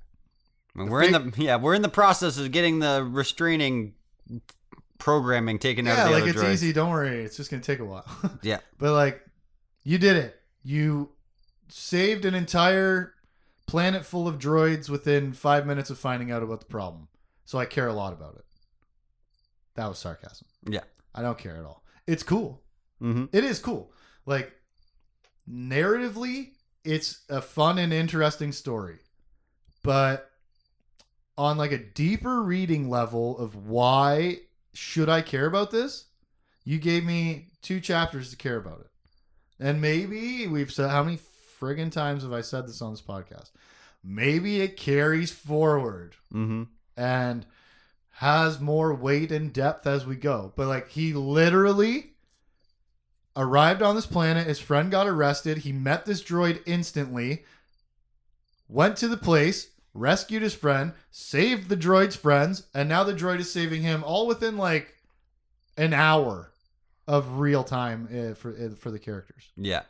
I 0.75 0.81
mean, 0.81 0.88
we're 0.90 1.03
in 1.05 1.12
the 1.12 1.33
yeah 1.38 1.57
we're 1.57 1.75
in 1.75 1.81
the 1.81 1.88
process 1.88 2.37
of 2.37 2.53
getting 2.53 2.81
the 2.81 3.03
restraining 3.03 3.94
programming 4.99 5.59
taken 5.59 5.87
out 5.87 5.96
yeah, 5.96 6.05
of 6.05 6.11
the 6.12 6.20
like 6.20 6.29
it's 6.31 6.42
droids. 6.42 6.53
easy. 6.53 6.72
Don't 6.72 6.90
worry, 6.90 7.25
it's 7.25 7.37
just 7.37 7.51
gonna 7.51 7.62
take 7.62 7.79
a 7.79 7.85
while. 7.85 8.05
Yeah. 8.42 8.59
but 8.79 8.92
like, 8.92 9.22
you 9.85 9.99
did 9.99 10.16
it. 10.16 10.38
You 10.62 11.11
saved 11.68 12.24
an 12.24 12.35
entire 12.35 13.14
planet 13.66 14.05
full 14.05 14.29
of 14.29 14.38
droids 14.38 14.88
within 14.88 15.33
five 15.33 15.66
minutes 15.66 15.90
of 15.90 15.98
finding 15.98 16.31
out 16.31 16.42
about 16.42 16.61
the 16.61 16.66
problem. 16.66 17.09
So 17.44 17.59
I 17.59 17.64
care 17.64 17.88
a 17.88 17.92
lot 17.92 18.12
about 18.12 18.37
it. 18.37 18.44
That 19.74 19.88
was 19.88 19.98
sarcasm. 19.98 20.46
Yeah. 20.68 20.85
I 21.14 21.22
don't 21.22 21.38
care 21.38 21.57
at 21.57 21.64
all. 21.64 21.83
It's 22.07 22.22
cool. 22.22 22.62
Mm-hmm. 23.02 23.26
It 23.33 23.44
is 23.44 23.59
cool. 23.59 23.92
Like 24.24 24.52
narratively, 25.50 26.52
it's 26.85 27.24
a 27.29 27.40
fun 27.40 27.79
and 27.79 27.92
interesting 27.92 28.52
story. 28.52 28.98
But 29.83 30.31
on 31.38 31.59
like 31.59 31.72
a 31.72 31.79
deeper 31.79 32.42
reading 32.42 32.88
level 32.88 33.38
of 33.38 33.66
why 33.66 34.38
should 34.72 35.09
I 35.09 35.22
care 35.22 35.46
about 35.46 35.70
this? 35.70 36.07
You 36.64 36.79
gave 36.79 37.05
me 37.05 37.50
two 37.62 37.81
chapters 37.81 38.31
to 38.31 38.37
care 38.37 38.57
about 38.57 38.81
it. 38.81 38.90
And 39.59 39.81
maybe 39.81 40.46
we've 40.46 40.72
said 40.72 40.90
how 40.90 41.02
many 41.02 41.18
friggin' 41.61 41.90
times 41.92 42.23
have 42.23 42.33
I 42.33 42.40
said 42.42 42.66
this 42.66 42.83
on 42.83 42.92
this 42.92 43.03
podcast? 43.03 43.51
Maybe 44.05 44.61
it 44.61 44.77
carries 44.77 45.31
forward 45.33 46.14
Mm-hmm. 46.33 46.64
and 46.97 47.47
has 48.11 48.61
more 48.61 48.95
weight 48.95 49.31
and 49.33 49.53
depth 49.53 49.87
as 49.87 50.07
we 50.07 50.16
go. 50.16 50.53
But 50.57 50.69
like 50.69 50.88
he 50.90 51.12
literally 51.12 52.12
arrived 53.37 53.83
on 53.83 53.95
this 53.95 54.07
planet, 54.07 54.47
his 54.47 54.59
friend 54.59 54.90
got 54.90 55.07
arrested, 55.07 55.59
he 55.59 55.73
met 55.73 56.07
this 56.07 56.23
droid 56.23 56.62
instantly, 56.66 57.45
went 58.69 58.97
to 58.99 59.09
the 59.09 59.16
place, 59.16 59.69
rescued 59.92 60.42
his 60.42 60.55
friend, 60.55 60.92
saved 61.11 61.69
the 61.69 61.77
droid's 61.77 62.16
friends, 62.16 62.64
and 62.75 62.88
now 62.88 63.05
the 63.05 63.12
droid 63.14 63.38
is 63.40 63.53
saving 63.53 63.83
him 63.83 64.03
all 64.05 64.27
within 64.27 64.57
like 64.57 64.95
an 65.77 65.92
hour 65.92 66.51
of 67.07 67.38
real 67.38 67.62
time 67.64 68.09
uh, 68.11 68.35
for 68.35 68.51
uh, 68.53 68.75
for 68.77 68.90
the 68.90 68.99
characters. 68.99 69.51
Yeah. 69.57 69.83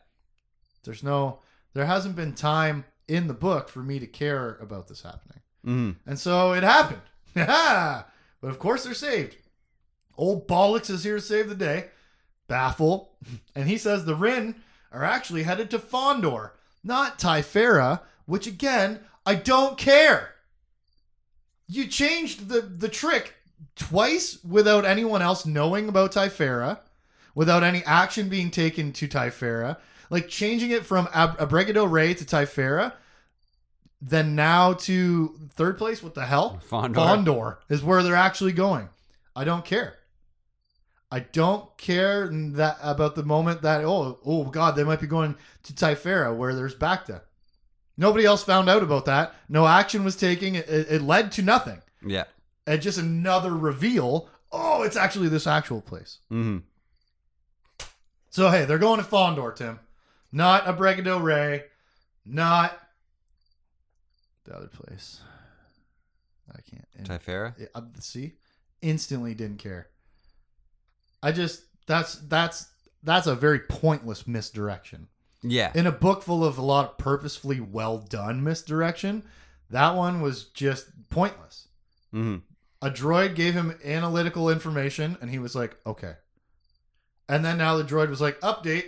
There's 0.84 1.02
no, 1.02 1.40
there 1.76 1.84
hasn't 1.84 2.16
been 2.16 2.32
time 2.32 2.86
in 3.06 3.26
the 3.26 3.34
book 3.34 3.68
for 3.68 3.80
me 3.80 3.98
to 3.98 4.06
care 4.06 4.56
about 4.62 4.88
this 4.88 5.02
happening. 5.02 5.40
hmm 5.62 5.90
And 6.06 6.18
so 6.18 6.54
it 6.54 6.62
happened. 6.62 7.02
but 7.34 8.06
of 8.42 8.58
course 8.58 8.84
they're 8.84 8.94
saved. 8.94 9.36
Old 10.16 10.48
Bollocks 10.48 10.88
is 10.88 11.04
here 11.04 11.16
to 11.16 11.20
save 11.20 11.50
the 11.50 11.54
day. 11.54 11.88
Baffle. 12.48 13.10
And 13.54 13.68
he 13.68 13.76
says 13.76 14.04
the 14.04 14.14
Ryn 14.14 14.54
are 14.90 15.04
actually 15.04 15.42
headed 15.42 15.70
to 15.70 15.78
Fondor, 15.78 16.52
not 16.82 17.18
Typhera, 17.18 18.00
which 18.24 18.46
again, 18.46 19.00
I 19.26 19.34
don't 19.34 19.76
care. 19.76 20.34
You 21.68 21.86
changed 21.88 22.48
the, 22.48 22.62
the 22.62 22.88
trick 22.88 23.34
twice 23.74 24.42
without 24.42 24.86
anyone 24.86 25.20
else 25.20 25.44
knowing 25.44 25.88
about 25.90 26.12
Typhera, 26.12 26.78
without 27.34 27.62
any 27.62 27.82
action 27.84 28.30
being 28.30 28.50
taken 28.50 28.92
to 28.92 29.08
Typhera. 29.08 29.76
Like 30.10 30.28
changing 30.28 30.70
it 30.70 30.86
from 30.86 31.08
Ab- 31.12 31.38
Abregado-rae 31.38 32.14
to 32.14 32.24
Typhera, 32.24 32.92
then 34.00 34.34
now 34.34 34.74
to 34.74 35.38
third 35.54 35.78
place. 35.78 36.02
What 36.02 36.14
the 36.14 36.26
hell? 36.26 36.60
Fondor. 36.70 36.94
Fondor 36.94 37.56
is 37.68 37.82
where 37.82 38.02
they're 38.02 38.14
actually 38.14 38.52
going. 38.52 38.88
I 39.34 39.44
don't 39.44 39.64
care. 39.64 39.94
I 41.10 41.20
don't 41.20 41.76
care 41.78 42.28
that 42.28 42.78
about 42.82 43.14
the 43.14 43.22
moment 43.22 43.62
that 43.62 43.84
oh 43.84 44.18
oh 44.24 44.44
god 44.44 44.74
they 44.74 44.82
might 44.84 45.00
be 45.00 45.06
going 45.06 45.36
to 45.62 45.72
Typhera 45.72 46.34
where 46.34 46.54
there's 46.54 46.74
Bacta. 46.74 47.22
Nobody 47.96 48.24
else 48.26 48.42
found 48.42 48.68
out 48.68 48.82
about 48.82 49.04
that. 49.06 49.34
No 49.48 49.66
action 49.66 50.04
was 50.04 50.16
taken. 50.16 50.54
It, 50.56 50.66
it 50.68 51.02
led 51.02 51.32
to 51.32 51.42
nothing. 51.42 51.80
Yeah. 52.04 52.24
And 52.66 52.82
just 52.82 52.98
another 52.98 53.54
reveal. 53.56 54.28
Oh, 54.52 54.82
it's 54.82 54.96
actually 54.96 55.28
this 55.28 55.46
actual 55.46 55.80
place. 55.80 56.18
hmm 56.28 56.58
So 58.30 58.50
hey, 58.50 58.64
they're 58.64 58.78
going 58.78 59.00
to 59.02 59.06
Fondor, 59.08 59.54
Tim. 59.54 59.78
Not 60.36 60.64
Abregado-rae. 60.66 61.62
Not 62.26 62.78
the 64.44 64.54
other 64.54 64.66
place. 64.66 65.20
I 66.54 66.60
can't. 66.60 67.08
Typhera. 67.08 67.54
Yeah, 67.58 67.66
uh, 67.74 67.80
see 68.00 68.32
instantly 68.82 69.34
didn't 69.34 69.56
care 69.58 69.88
i 71.22 71.32
just 71.32 71.62
that's 71.86 72.16
that's 72.28 72.68
that's 73.02 73.26
a 73.26 73.34
very 73.34 73.58
pointless 73.58 74.26
misdirection 74.26 75.08
Yeah. 75.42 75.72
in 75.74 75.86
a 75.86 75.92
book 75.92 76.22
full 76.22 76.44
of 76.44 76.58
a 76.58 76.62
lot 76.62 76.84
of 76.90 76.98
purposefully 76.98 77.58
well 77.58 77.96
done 77.98 78.44
misdirection 78.44 79.24
that 79.70 79.94
one 79.96 80.20
was 80.20 80.44
just 80.44 80.88
pointless 81.08 81.68
hmm 82.12 82.36
a 82.82 82.90
droid 82.90 83.34
gave 83.34 83.54
him 83.54 83.76
analytical 83.82 84.50
information 84.50 85.16
and 85.22 85.30
he 85.30 85.38
was 85.38 85.54
like 85.56 85.76
okay 85.86 86.14
and 87.28 87.42
then 87.44 87.56
now 87.56 87.76
the 87.78 87.82
droid 87.84 88.10
was 88.10 88.20
like 88.20 88.38
update 88.40 88.84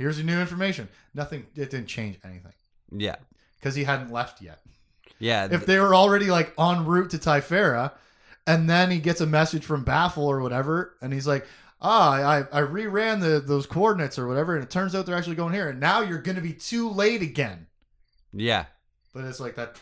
here's 0.00 0.18
your 0.18 0.26
new 0.26 0.40
information 0.40 0.88
nothing 1.14 1.46
it 1.54 1.70
didn't 1.70 1.86
change 1.86 2.18
anything 2.24 2.52
Yeah. 2.90 3.16
because 3.58 3.74
he 3.74 3.84
hadn't 3.84 4.10
left 4.10 4.40
yet 4.42 4.60
Yeah. 5.18 5.48
if 5.50 5.66
they 5.66 5.78
were 5.78 5.94
already 5.94 6.26
like 6.30 6.52
en 6.58 6.84
route 6.86 7.10
to 7.10 7.18
Typhera, 7.18 7.92
and 8.46 8.68
then 8.70 8.90
he 8.90 8.98
gets 8.98 9.20
a 9.20 9.26
message 9.26 9.64
from 9.64 9.84
Baffle 9.84 10.24
or 10.24 10.40
whatever, 10.40 10.96
and 11.02 11.12
he's 11.12 11.26
like, 11.26 11.46
"Ah, 11.82 12.12
I 12.12 12.38
I 12.40 12.62
reran 12.62 13.20
the 13.20 13.38
those 13.40 13.66
coordinates 13.66 14.18
or 14.18 14.26
whatever, 14.26 14.54
and 14.54 14.64
it 14.64 14.70
turns 14.70 14.94
out 14.94 15.04
they're 15.06 15.14
actually 15.16 15.36
going 15.36 15.52
here, 15.52 15.68
and 15.68 15.78
now 15.78 16.00
you're 16.00 16.22
gonna 16.22 16.40
be 16.40 16.54
too 16.54 16.88
late 16.88 17.20
again." 17.22 17.66
yeah. 18.32 18.64
But 19.12 19.24
it's 19.24 19.40
like 19.40 19.56
that. 19.56 19.78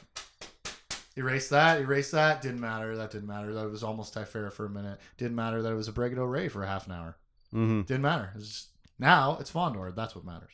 Erase 1.17 1.49
that, 1.49 1.81
erase 1.81 2.11
that. 2.13 2.43
Didn't 2.43 2.61
matter. 2.61 2.97
That 2.97 3.11
didn't 3.11 3.27
matter. 3.29 3.53
That 3.53 3.65
it 3.67 3.71
was 3.71 3.83
almost 3.83 4.15
Typhera 4.15 4.53
for 4.53 4.67
a 4.67 4.71
minute. 4.71 4.99
Didn't 5.17 5.35
matter 5.37 5.63
that 5.63 5.71
it 5.73 5.75
was 5.75 5.89
Abregado-rae 5.89 6.49
for 6.49 6.65
half 6.65 6.87
an 6.87 6.93
hour. 6.93 7.17
hmm 7.53 7.83
Didn't 7.83 8.03
matter. 8.03 8.33
It's 8.37 8.49
just, 8.49 8.69
now 8.99 9.37
it's 9.41 9.51
Fondor. 9.51 9.95
That's 9.95 10.15
what 10.15 10.25
matters. 10.25 10.53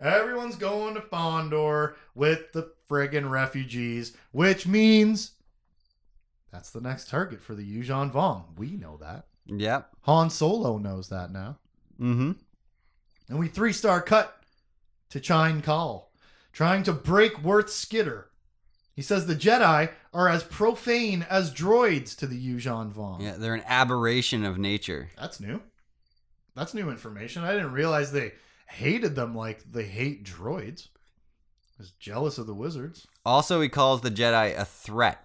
Everyone's 0.00 0.56
going 0.56 0.94
to 0.94 1.00
Fondor 1.00 1.94
with 2.14 2.52
the 2.52 2.72
friggin' 2.88 3.30
refugees, 3.30 4.16
which 4.32 4.66
means 4.66 5.32
that's 6.50 6.70
the 6.70 6.80
next 6.80 7.08
target 7.08 7.42
for 7.42 7.54
the 7.54 7.62
Yuuzhan 7.62 8.10
Vong. 8.10 8.44
We 8.56 8.70
know 8.70 8.96
that. 8.98 9.26
Yep. 9.46 9.88
Han 10.02 10.30
Solo 10.30 10.78
knows 10.78 11.08
that 11.08 11.30
now. 11.32 11.58
hmm 11.98 12.32
And 13.28 13.38
we 13.38 13.48
three 13.48 13.72
star 13.72 14.00
cut 14.00 14.36
to 15.10 15.20
Chine-kal, 15.20 16.10
trying 16.52 16.82
to 16.84 16.92
break 16.92 17.42
Wurth 17.42 17.68
Skidder. 17.68 18.30
He 18.94 19.02
says 19.02 19.26
the 19.26 19.34
Jedi 19.36 19.90
are 20.12 20.28
as 20.28 20.42
profane 20.44 21.26
as 21.28 21.52
droids 21.52 22.16
to 22.18 22.26
the 22.26 22.38
Yuuzhan 22.38 22.92
Vong. 22.92 23.22
Yeah. 23.22 23.36
They're 23.36 23.54
an 23.54 23.64
aberration 23.66 24.44
of 24.44 24.58
nature. 24.58 25.10
That's 25.18 25.40
new. 25.40 25.62
That's 26.60 26.74
new 26.74 26.90
information. 26.90 27.42
I 27.42 27.52
didn't 27.52 27.72
realize 27.72 28.12
they 28.12 28.32
hated 28.68 29.16
them 29.16 29.34
like 29.34 29.64
they 29.72 29.84
hate 29.84 30.24
droids. 30.24 30.88
Was 31.78 31.92
jealous 31.92 32.36
of 32.36 32.46
the 32.46 32.52
wizards. 32.54 33.06
Also, 33.24 33.62
he 33.62 33.70
calls 33.70 34.02
the 34.02 34.10
Jedi 34.10 34.54
a 34.58 34.66
threat. 34.66 35.24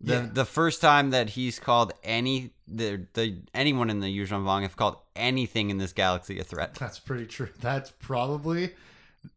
The 0.00 0.12
Yeah. 0.14 0.28
the 0.32 0.44
first 0.44 0.80
time 0.80 1.10
that 1.10 1.30
he's 1.30 1.58
called 1.58 1.92
any 2.04 2.52
the 2.68 3.08
the 3.14 3.42
anyone 3.52 3.90
in 3.90 3.98
the 3.98 4.06
Yuuzhan 4.06 4.44
Vong 4.44 4.62
have 4.62 4.76
called 4.76 4.98
anything 5.16 5.70
in 5.70 5.78
this 5.78 5.92
galaxy 5.92 6.38
a 6.38 6.44
threat. 6.44 6.74
That's 6.78 7.00
pretty 7.00 7.26
true. 7.26 7.48
That's 7.60 7.90
probably 7.98 8.74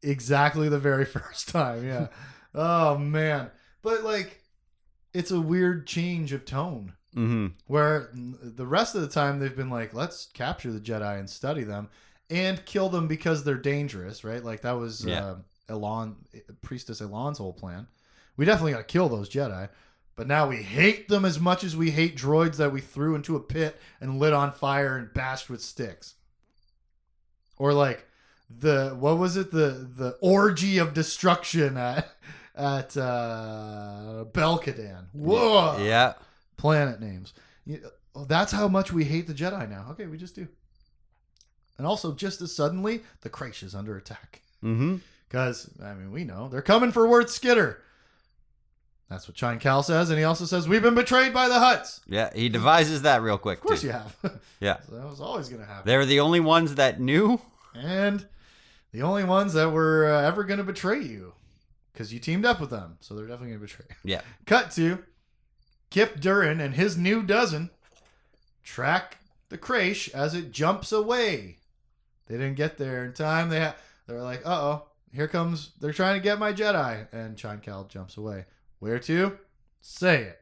exactly 0.03 0.69
the 0.69 0.77
very 0.77 1.05
first 1.17 1.49
time. 1.49 1.83
Yeah. 1.87 2.09
oh 2.53 2.99
man. 2.99 3.49
But 3.81 4.03
like 4.03 4.43
it's 5.11 5.31
a 5.31 5.41
weird 5.41 5.87
change 5.87 6.33
of 6.33 6.45
tone 6.45 6.93
hmm 7.13 7.47
where 7.67 8.09
the 8.13 8.65
rest 8.65 8.95
of 8.95 9.01
the 9.01 9.07
time 9.07 9.39
they've 9.39 9.55
been 9.55 9.69
like 9.69 9.93
let's 9.93 10.27
capture 10.33 10.71
the 10.71 10.79
Jedi 10.79 11.19
and 11.19 11.29
study 11.29 11.63
them 11.63 11.89
and 12.29 12.63
kill 12.65 12.87
them 12.89 13.07
because 13.07 13.43
they're 13.43 13.55
dangerous, 13.57 14.23
right? 14.23 14.43
Like 14.43 14.61
that 14.61 14.73
was 14.77 15.05
Yeah. 15.05 15.25
uh, 15.25 15.35
Elan 15.67 16.15
priestess 16.61 17.01
Elan's 17.01 17.37
whole 17.37 17.51
plan. 17.53 17.87
We 18.37 18.45
definitely 18.45 18.71
got 18.71 18.77
to 18.79 18.83
kill 18.85 19.09
those 19.09 19.29
Jedi. 19.29 19.67
But 20.15 20.27
now 20.27 20.47
we 20.47 20.57
hate 20.57 21.07
them 21.07 21.25
as 21.25 21.39
much 21.39 21.63
as 21.63 21.75
we 21.75 21.91
hate 21.91 22.15
droids 22.17 22.57
that 22.57 22.71
we 22.71 22.79
threw 22.81 23.15
into 23.15 23.35
a 23.35 23.39
pit 23.39 23.77
and 23.99 24.19
lit 24.19 24.33
on 24.33 24.51
fire 24.51 24.97
and 24.97 25.13
bashed 25.13 25.49
with 25.49 25.61
sticks. 25.61 26.15
Or 27.57 27.73
like 27.73 28.05
the 28.49 28.95
what 28.99 29.17
was 29.17 29.37
it 29.37 29.51
the 29.51 29.87
the 29.95 30.17
orgy 30.21 30.77
of 30.77 30.93
destruction 30.93 31.77
at 31.77 32.09
at 32.55 32.95
uh 32.97 34.25
Belkadan. 34.31 35.05
Whoa. 35.13 35.83
Yeah. 35.83 36.13
Planet 36.61 36.99
names. 37.01 37.33
You- 37.65 37.89
oh, 38.15 38.25
That's 38.25 38.51
how 38.51 38.67
much 38.67 38.93
we 38.93 39.03
hate 39.03 39.25
the 39.25 39.33
Jedi 39.33 39.67
now. 39.67 39.87
Okay, 39.91 40.05
we 40.05 40.15
just 40.17 40.35
do. 40.35 40.47
And 41.79 41.87
also, 41.87 42.13
just 42.13 42.39
as 42.41 42.55
suddenly, 42.55 43.01
the 43.21 43.29
Crash 43.29 43.63
is 43.63 43.73
under 43.73 43.97
attack. 43.97 44.41
Because, 44.61 45.71
I 45.83 45.95
mean, 45.95 46.11
we 46.11 46.23
know 46.23 46.47
they're 46.49 46.61
coming 46.61 46.91
for 46.91 47.07
Wurth 47.07 47.29
Skidder. 47.29 47.81
That's 49.09 49.27
what 49.27 49.35
Chine-kal 49.35 49.81
says, 49.83 50.09
and 50.11 50.19
he 50.19 50.23
also 50.23 50.45
says, 50.45 50.67
We've 50.69 50.83
been 50.83 50.93
betrayed 50.95 51.33
by 51.33 51.47
the 51.47 51.55
Hutts. 51.55 51.99
Yeah. 52.07 52.29
He 52.33 52.47
devises 52.47 53.01
that 53.01 53.23
real 53.23 53.39
quick. 53.39 53.57
Of 53.57 53.63
course 53.65 53.81
too. 53.81 53.87
you 53.87 53.93
have. 53.93 54.15
Yeah. 54.61 54.77
so 54.87 54.95
that 54.95 55.05
was 55.09 55.19
always 55.19 55.49
going 55.49 55.61
to 55.61 55.67
happen. 55.67 55.83
They're 55.85 56.05
the 56.05 56.19
only 56.19 56.39
ones 56.39 56.75
that 56.75 56.99
knew. 57.01 57.41
and 57.73 58.25
the 58.91 59.01
only 59.01 59.23
ones 59.23 59.53
that 59.53 59.71
were 59.71 60.13
uh, 60.13 60.21
ever 60.21 60.43
going 60.43 60.59
to 60.59 60.63
betray 60.63 61.01
you. 61.01 61.33
Because 61.91 62.13
you 62.13 62.19
teamed 62.19 62.45
up 62.45 62.61
with 62.61 62.69
them. 62.69 62.97
So 63.01 63.15
they're 63.15 63.25
definitely 63.25 63.55
going 63.55 63.61
to 63.61 63.65
betray 63.67 63.85
you. 63.89 64.11
Yeah. 64.11 64.21
Cut 64.45 64.69
to 64.73 65.03
Kyp 65.91 66.19
Durron 66.21 66.59
and 66.61 66.73
his 66.75 66.97
new 66.97 67.21
dozen 67.21 67.69
track 68.63 69.17
the 69.49 69.57
Crash 69.57 70.07
as 70.09 70.33
it 70.33 70.51
jumps 70.51 70.91
away. 70.91 71.57
They 72.27 72.35
didn't 72.37 72.55
get 72.55 72.77
there 72.77 73.03
in 73.03 73.13
time. 73.13 73.49
They 73.49 73.59
ha- 73.59 73.75
they're 74.07 74.21
like, 74.21 74.41
uh 74.45 74.49
oh, 74.61 74.83
here 75.13 75.27
comes. 75.27 75.71
They're 75.79 75.91
trying 75.93 76.15
to 76.15 76.23
get 76.23 76.39
my 76.39 76.53
Jedi, 76.53 77.07
and 77.11 77.37
Chine-kal 77.37 77.85
jumps 77.85 78.15
away. 78.17 78.45
Where 78.79 78.99
to? 78.99 79.37
Say 79.81 80.23
it. 80.23 80.41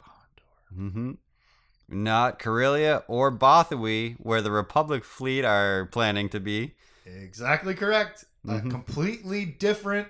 Fondor. 0.00 0.74
hmm 0.74 1.12
Not 1.88 2.38
Corellia 2.38 3.02
or 3.08 3.30
Bothawui, 3.30 4.16
where 4.18 4.40
the 4.40 4.50
Republic 4.50 5.04
fleet 5.04 5.44
are 5.44 5.86
planning 5.86 6.28
to 6.30 6.40
be. 6.40 6.74
Exactly 7.04 7.74
correct. 7.74 8.24
A 8.46 8.52
Mhm. 8.60 8.70
completely 8.70 9.44
different 9.44 10.08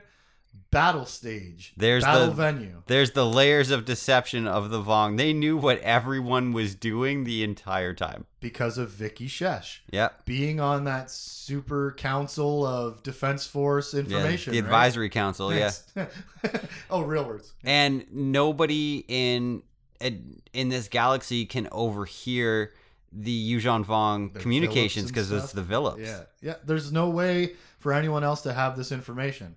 battle 0.71 1.07
stage. 1.07 1.73
There's 1.77 2.05
battle 2.05 2.29
the- 2.29 2.33
venue. 2.35 2.83
There's 2.87 3.13
the 3.13 3.25
layers 3.27 3.71
of 3.71 3.85
deception 3.85 4.47
of 4.47 4.71
the 4.71 4.83
Vong. 4.83 5.17
They 5.17 5.33
knew 5.33 5.57
what 5.57 5.79
everyone 5.81 6.53
was 6.53 6.75
doing 6.75 7.25
the 7.25 7.43
entire 7.45 7.95
time. 7.95 8.27
because 8.41 8.79
of 8.79 8.91
Viqi 8.91 9.27
Shesh 9.27 9.79
Yep. 9.91 10.25
being 10.25 10.61
on 10.61 10.85
that 10.85 11.11
super 11.11 11.93
council 11.99 12.65
of 12.65 13.03
Defense 13.03 13.47
Force 13.47 13.93
Yeah, 13.95 14.01
information. 14.01 14.53
the 14.53 14.61
right? 14.61 14.65
advisory 14.67 15.09
council, 15.09 15.53
yeah. 15.53 15.73
Yes. 15.97 16.09
oh, 16.91 17.03
real 17.03 17.25
words. 17.25 17.53
And 17.65 18.05
nobody 18.13 19.05
in 19.09 19.63
in 20.53 20.69
this 20.69 20.87
galaxy 20.89 21.45
can 21.47 21.69
overhear 21.73 22.73
the 23.13 23.53
Yuuzhan 23.53 23.85
Vong 23.85 24.33
The 24.33 24.39
communications 24.39 25.09
because 25.09 25.33
it's 25.33 25.53
the 25.53 25.63
villips. 25.63 25.99
Yeah, 26.07 26.21
yeah. 26.41 26.55
There's 26.65 26.93
no 26.93 27.09
way 27.09 27.55
for 27.81 27.93
anyone 27.93 28.23
else 28.23 28.43
to 28.43 28.53
have 28.53 28.77
this 28.77 28.93
information, 28.93 29.57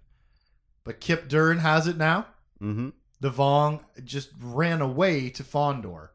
but 0.84 1.01
Kyp 1.01 1.27
Durron 1.27 1.59
has 1.59 1.88
it 1.88 1.97
now. 1.97 2.27
Mm-hmm. 2.61 2.89
The 3.19 3.32
Vong 3.32 3.82
just 4.03 4.29
ran 4.39 4.82
away 4.82 5.29
to 5.32 5.43
Fondor. 5.43 6.09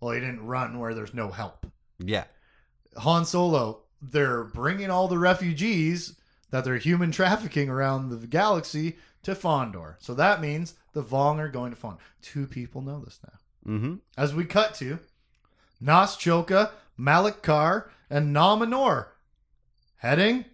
Well, 0.00 0.12
he 0.12 0.20
didn't 0.20 0.46
run 0.46 0.78
where 0.78 0.94
there's 0.94 1.14
no 1.14 1.30
help. 1.30 1.66
Yeah. 1.98 2.24
Han 2.96 3.24
Solo, 3.24 3.82
they're 4.00 4.44
bringing 4.44 4.90
all 4.90 5.08
the 5.08 5.18
refugees 5.18 6.14
that 6.50 6.64
they're 6.64 6.78
human 6.78 7.12
trafficking 7.12 7.68
around 7.68 8.08
the 8.08 8.26
galaxy 8.26 8.96
to 9.22 9.34
Fondor. 9.34 9.96
So 9.98 10.14
that 10.14 10.40
means 10.40 10.74
the 10.92 11.02
Vong 11.02 11.38
are 11.38 11.48
going 11.48 11.74
to 11.74 11.80
Fondor. 11.80 11.98
Two 12.22 12.46
people 12.46 12.80
know 12.80 13.00
this 13.00 13.18
now. 13.24 13.72
Mm-hmm. 13.72 13.94
As 14.16 14.34
we 14.34 14.44
cut 14.44 14.74
to 14.76 14.98
Nas 15.80 16.10
Choka, 16.16 16.70
Malik 16.96 17.42
Carr, 17.42 17.90
and 18.08 18.32
Nom 18.32 18.60
Anor 18.60 19.08
heading 19.96 20.44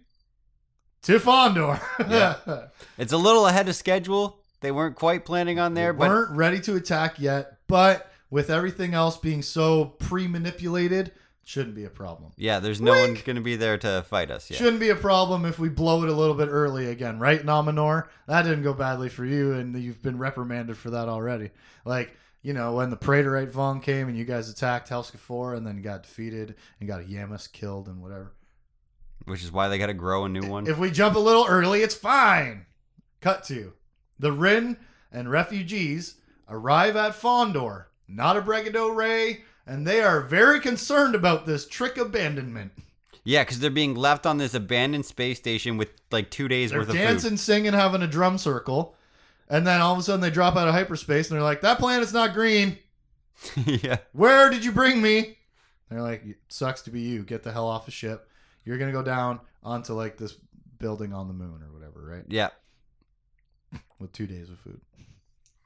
to 1.03 1.19
Fondor. 1.19 1.79
Yeah. 2.09 2.67
It's 2.97 3.13
a 3.13 3.17
little 3.17 3.47
ahead 3.47 3.69
of 3.69 3.75
schedule. 3.75 4.39
They 4.61 4.71
weren't 4.71 4.95
quite 4.95 5.25
planning 5.25 5.59
on 5.59 5.73
there, 5.73 5.91
They 5.93 5.99
but 5.99 6.09
weren't 6.09 6.35
ready 6.35 6.59
to 6.61 6.75
attack 6.75 7.19
yet, 7.19 7.57
but 7.67 8.09
with 8.29 8.49
everything 8.49 8.93
else 8.93 9.17
being 9.17 9.41
so 9.41 9.85
pre-manipulated, 9.85 11.11
shouldn't 11.43 11.75
be 11.75 11.83
a 11.83 11.89
problem. 11.89 12.31
yeah, 12.37 12.59
there's 12.59 12.79
no 12.79 12.93
one 12.93 13.13
going 13.25 13.35
to 13.35 13.41
be 13.41 13.55
there 13.57 13.77
to 13.77 14.03
fight 14.09 14.31
us 14.31 14.49
yet. 14.49 14.57
Shouldn't 14.57 14.79
be 14.79 14.89
a 14.89 14.95
problem 14.95 15.43
if 15.45 15.59
we 15.59 15.67
blow 15.69 16.01
it 16.03 16.09
a 16.09 16.13
little 16.13 16.35
bit 16.35 16.47
early 16.49 16.87
again, 16.87 17.19
right, 17.19 17.43
Nom 17.43 17.65
Anor? 17.67 18.07
That 18.27 18.43
didn't 18.43 18.63
go 18.63 18.73
badly 18.73 19.09
for 19.09 19.25
you, 19.25 19.53
and 19.53 19.75
you've 19.81 20.01
been 20.01 20.17
reprimanded 20.17 20.77
for 20.77 20.89
that 20.91 21.09
already. 21.09 21.51
Like, 21.83 22.15
you 22.41 22.53
know, 22.53 22.73
when 22.75 22.89
the 22.89 22.97
Praetorite 22.97 23.51
Vong 23.51 23.81
came 23.83 24.07
and 24.07 24.17
you 24.17 24.23
guys 24.25 24.49
attacked 24.49 24.89
Helska 24.89 25.17
4 25.17 25.55
and 25.55 25.67
then 25.67 25.81
got 25.81 26.03
defeated 26.03 26.55
and 26.79 26.87
got 26.87 27.01
a 27.01 27.03
yammosk 27.03 27.51
killed 27.51 27.87
and 27.87 28.01
whatever. 28.01 28.31
Which 29.25 29.43
is 29.43 29.51
why 29.51 29.67
they 29.69 29.77
got 29.77 29.87
to 29.87 29.93
grow 29.93 30.25
a 30.25 30.29
new 30.29 30.47
one. 30.47 30.67
If 30.67 30.77
we 30.77 30.91
jump 30.91 31.15
a 31.15 31.19
little 31.19 31.45
early, 31.47 31.81
it's 31.81 31.95
fine. 31.95 32.65
Cut 33.21 33.43
to 33.45 33.73
the 34.19 34.31
Ryn 34.31 34.77
and 35.11 35.29
refugees 35.29 36.15
arrive 36.49 36.95
at 36.95 37.13
Fondor, 37.13 37.85
not 38.07 38.35
Abregado-rae, 38.35 39.43
and 39.65 39.87
they 39.87 40.01
are 40.01 40.21
very 40.21 40.59
concerned 40.59 41.15
about 41.15 41.45
this 41.45 41.67
trick 41.67 41.97
abandonment. 41.97 42.73
yeah, 43.23 43.43
because 43.43 43.59
they're 43.59 43.69
being 43.71 43.95
left 43.95 44.25
on 44.25 44.37
this 44.37 44.53
abandoned 44.53 45.05
space 45.05 45.37
station 45.37 45.77
with 45.77 45.89
like 46.11 46.29
two 46.29 46.47
days 46.47 46.71
They're 46.71 46.79
worth 46.79 46.89
of 46.89 46.95
dancing, 46.95 47.37
singing, 47.37 47.73
having 47.73 48.01
a 48.01 48.07
drum 48.07 48.37
circle, 48.37 48.95
and 49.49 49.65
then 49.65 49.79
all 49.81 49.93
of 49.93 49.99
a 49.99 50.03
sudden 50.03 50.21
they 50.21 50.29
drop 50.29 50.55
out 50.57 50.67
of 50.67 50.73
hyperspace 50.73 51.29
and 51.29 51.37
they're 51.37 51.43
like, 51.43 51.61
"That 51.61 51.79
planet's 51.79 52.13
not 52.13 52.33
green. 52.33 52.77
yeah. 53.65 53.97
Where 54.11 54.49
did 54.49 54.65
you 54.65 54.71
bring 54.73 55.01
me?" 55.01 55.37
They're 55.89 56.01
like, 56.01 56.23
"Sucks 56.49 56.81
to 56.83 56.91
be 56.91 57.01
you. 57.01 57.23
Get 57.23 57.43
the 57.43 57.51
hell 57.51 57.67
off 57.67 57.85
the 57.85 57.91
ship. 57.91 58.29
You're 58.65 58.77
gonna 58.77 58.91
go 58.91 59.03
down 59.03 59.39
onto 59.63 59.93
like 59.93 60.17
this 60.17 60.35
building 60.79 61.13
on 61.13 61.27
the 61.27 61.33
moon 61.33 61.61
or 61.63 61.73
whatever, 61.73 62.05
right?" 62.05 62.25
Yeah. 62.27 62.49
with 63.99 64.11
two 64.11 64.27
days 64.27 64.49
of 64.49 64.59
food. 64.59 64.81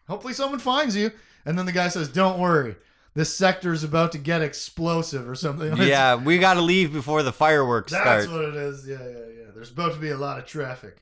Hopefully, 0.07 0.33
someone 0.33 0.59
finds 0.59 0.95
you. 0.95 1.11
And 1.45 1.57
then 1.57 1.65
the 1.65 1.71
guy 1.71 1.87
says, 1.87 2.09
Don't 2.09 2.39
worry. 2.39 2.75
This 3.13 3.33
sector 3.33 3.73
is 3.73 3.83
about 3.83 4.11
to 4.11 4.17
get 4.17 4.41
explosive 4.41 5.27
or 5.27 5.35
something. 5.35 5.75
Yeah, 5.77 6.15
we 6.15 6.37
got 6.37 6.55
to 6.55 6.61
leave 6.61 6.93
before 6.93 7.23
the 7.23 7.31
fireworks 7.31 7.91
That's 7.91 8.03
start. 8.03 8.21
That's 8.21 8.31
what 8.31 8.43
it 8.43 8.55
is. 8.55 8.87
Yeah, 8.87 8.97
yeah, 8.99 9.09
yeah. 9.09 9.51
There's 9.55 9.71
about 9.71 9.93
to 9.93 9.99
be 9.99 10.09
a 10.09 10.17
lot 10.17 10.37
of 10.37 10.45
traffic. 10.45 10.97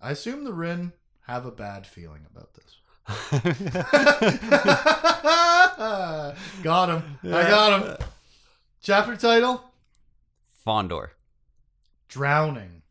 I 0.00 0.10
assume 0.10 0.44
the 0.44 0.52
Ryn 0.52 0.92
have 1.26 1.46
a 1.46 1.52
bad 1.52 1.86
feeling 1.86 2.26
about 2.30 2.50
this. 2.54 2.76
got 6.62 6.88
him. 6.88 7.18
I 7.24 7.42
got 7.42 7.82
him. 7.82 7.96
Chapter 8.80 9.16
title 9.16 9.71
Fondor. 10.64 11.10
Drowning. 12.08 12.82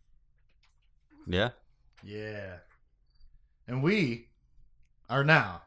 Yeah. 1.28 1.50
Yeah. 2.04 2.58
And 3.68 3.84
we 3.84 4.28
are 5.10 5.24
now 5.24 5.62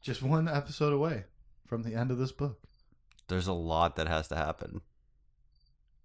just 0.00 0.22
one 0.22 0.48
episode 0.48 0.92
away 0.92 1.24
from 1.66 1.82
the 1.82 1.94
end 1.94 2.10
of 2.10 2.18
this 2.18 2.32
book. 2.32 2.60
There's 3.28 3.46
a 3.46 3.52
lot 3.52 3.96
that 3.96 4.06
has 4.08 4.28
to 4.28 4.36
happen. 4.36 4.82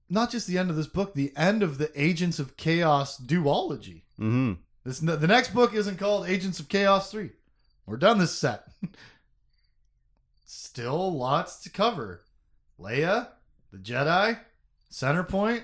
Not 0.09 0.31
just 0.31 0.47
the 0.47 0.57
end 0.57 0.69
of 0.69 0.75
this 0.75 0.87
book, 0.87 1.13
the 1.13 1.33
end 1.37 1.61
of 1.61 1.77
the 1.77 1.91
Agents 1.95 2.39
of 2.39 2.57
Chaos 2.57 3.19
duology. 3.19 4.01
Mm-hmm. 4.19 4.53
This 4.83 4.99
the 4.99 5.27
next 5.27 5.53
book 5.53 5.73
isn't 5.75 5.99
called 5.99 6.27
Agents 6.27 6.59
of 6.59 6.69
Chaos 6.69 7.11
3. 7.11 7.29
We're 7.85 7.97
done 7.97 8.17
this 8.17 8.35
set. 8.35 8.63
Still 10.45 11.15
lots 11.15 11.61
to 11.63 11.69
cover. 11.69 12.23
Leia, 12.79 13.27
the 13.71 13.77
Jedi, 13.77 14.39
Centerpoint, 14.91 15.63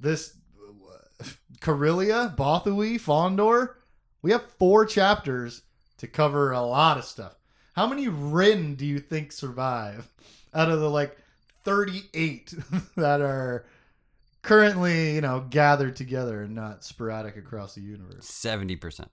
this 0.00 0.36
uh, 0.60 1.24
Corellia, 1.60 2.34
Bothawui, 2.36 3.00
Fondor. 3.00 3.74
We 4.22 4.32
have 4.32 4.44
four 4.52 4.84
chapters 4.84 5.62
to 5.98 6.06
cover 6.06 6.52
a 6.52 6.60
lot 6.60 6.98
of 6.98 7.04
stuff. 7.04 7.36
How 7.74 7.86
many 7.86 8.08
Ryn 8.08 8.74
do 8.74 8.84
you 8.84 8.98
think 8.98 9.32
survive 9.32 10.12
out 10.52 10.70
of 10.70 10.80
the 10.80 10.90
like 10.90 11.16
38 11.64 12.54
that 12.96 13.20
are 13.20 13.64
currently, 14.42 15.14
you 15.14 15.20
know, 15.20 15.46
gathered 15.48 15.96
together 15.96 16.42
and 16.42 16.54
not 16.54 16.84
sporadic 16.84 17.36
across 17.36 17.74
the 17.74 17.80
universe? 17.80 18.26
Seventy 18.26 18.76
percent. 18.76 19.10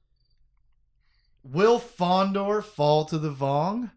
Will 1.43 1.79
Fondor 1.79 2.63
fall 2.63 3.05
to 3.05 3.17
the 3.17 3.31
Vong 3.31 3.91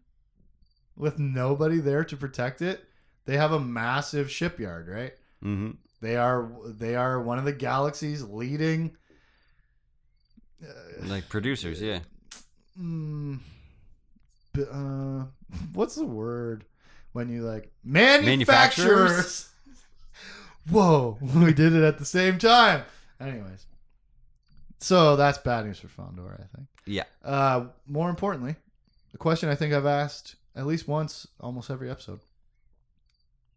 with 0.95 1.19
nobody 1.19 1.79
there 1.79 2.05
to 2.05 2.15
protect 2.15 2.61
it? 2.61 2.87
They 3.25 3.37
have 3.37 3.51
a 3.51 3.59
massive 3.59 4.29
shipyard, 4.29 4.87
right? 4.87 5.13
Mm-hmm. 5.43 5.71
They 6.01 6.17
are 6.17 6.49
they 6.65 6.95
are 6.95 7.21
one 7.21 7.39
of 7.39 7.45
the 7.45 7.53
galaxy's 7.53 8.23
leading 8.23 8.95
uh, 10.63 11.05
Like 11.07 11.29
producers, 11.29 11.81
yeah. 11.81 11.99
mm, 12.79 13.39
uh, 14.57 15.25
what's 15.73 15.95
the 15.95 16.05
word 16.05 16.65
when 17.13 17.29
you 17.29 17.41
like 17.43 17.71
manufacturers? 17.83 18.25
Manufacturers? 18.25 19.49
Whoa, 20.69 21.17
we 21.21 21.53
did 21.53 21.73
it 21.73 21.83
at 21.83 21.97
the 21.97 22.05
same 22.05 22.37
time. 22.37 22.83
Anyways, 23.19 23.65
so 24.79 25.15
that's 25.15 25.37
bad 25.37 25.65
news 25.65 25.79
for 25.79 25.87
Fondor, 25.87 26.33
I 26.33 26.45
think. 26.55 26.67
Yeah. 26.85 27.03
Uh, 27.23 27.65
more 27.87 28.09
importantly, 28.09 28.55
the 29.11 29.17
question 29.17 29.49
I 29.49 29.55
think 29.55 29.73
I've 29.73 29.85
asked 29.85 30.35
at 30.55 30.65
least 30.65 30.87
once, 30.87 31.27
almost 31.39 31.69
every 31.69 31.89
episode: 31.89 32.19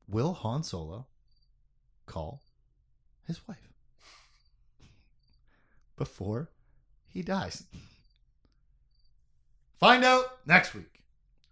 Will 0.08 0.34
Han 0.34 0.62
Solo 0.62 1.06
call 2.06 2.42
his 3.26 3.46
wife 3.48 3.58
before 5.96 6.50
he 7.08 7.22
dies? 7.22 7.64
Find 9.78 10.04
out 10.04 10.38
next 10.46 10.74
week 10.74 11.02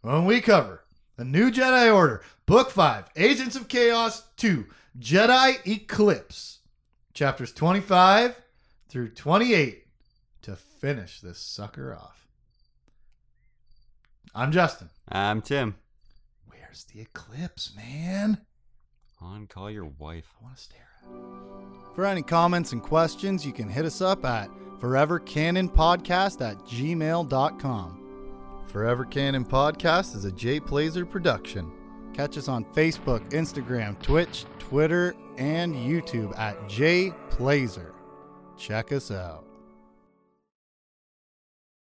when 0.03 0.25
we 0.25 0.41
cover 0.41 0.85
the 1.17 1.25
New 1.25 1.51
Jedi 1.51 1.95
Order, 1.95 2.23
Book 2.47 2.71
Five, 2.71 3.07
Agents 3.17 3.57
of 3.57 3.69
Chaos 3.69 4.23
Two, 4.37 4.67
Jedi 4.99 5.67
Eclipse, 5.67 6.61
chapters 7.13 7.53
twenty-five 7.53 8.41
through 8.89 9.11
twenty-eight 9.11 9.87
to 10.43 10.57
finish 10.57 11.21
this 11.21 11.39
sucker 11.39 11.95
off. 11.95 12.29
I'm 14.35 14.53
Justin. 14.53 14.91
I'm 15.09 15.43
Tim. 15.43 15.77
Where's 16.75 16.87
the 16.87 17.03
eclipse, 17.03 17.70
man? 17.77 18.39
On 19.20 19.47
call 19.47 19.70
your 19.70 19.85
wife. 19.85 20.27
I 20.41 20.45
want 20.45 20.57
to 20.57 20.62
stare 20.64 20.89
at 21.05 21.09
it. 21.09 21.95
For 21.95 22.05
any 22.05 22.20
comments 22.20 22.72
and 22.72 22.83
questions, 22.83 23.47
you 23.47 23.53
can 23.53 23.68
hit 23.68 23.85
us 23.85 24.01
up 24.01 24.25
at 24.25 24.51
forevercanonpodcast 24.81 26.41
at 26.41 26.59
gmail.com. 26.66 28.64
Forever 28.66 29.05
Canon 29.05 29.45
Podcast 29.45 30.16
is 30.16 30.25
a 30.25 30.33
Jay 30.33 30.59
Plazer 30.59 31.07
production. 31.07 31.70
Catch 32.12 32.37
us 32.39 32.49
on 32.49 32.64
Facebook, 32.64 33.31
Instagram, 33.31 33.97
Twitch, 34.03 34.45
Twitter, 34.59 35.14
and 35.39 35.77
YouTube 35.77 36.37
at 36.37 36.68
Jay 36.68 37.12
Plazer. 37.31 37.95
Check 38.57 38.91
us 38.91 39.12
out. 39.12 39.43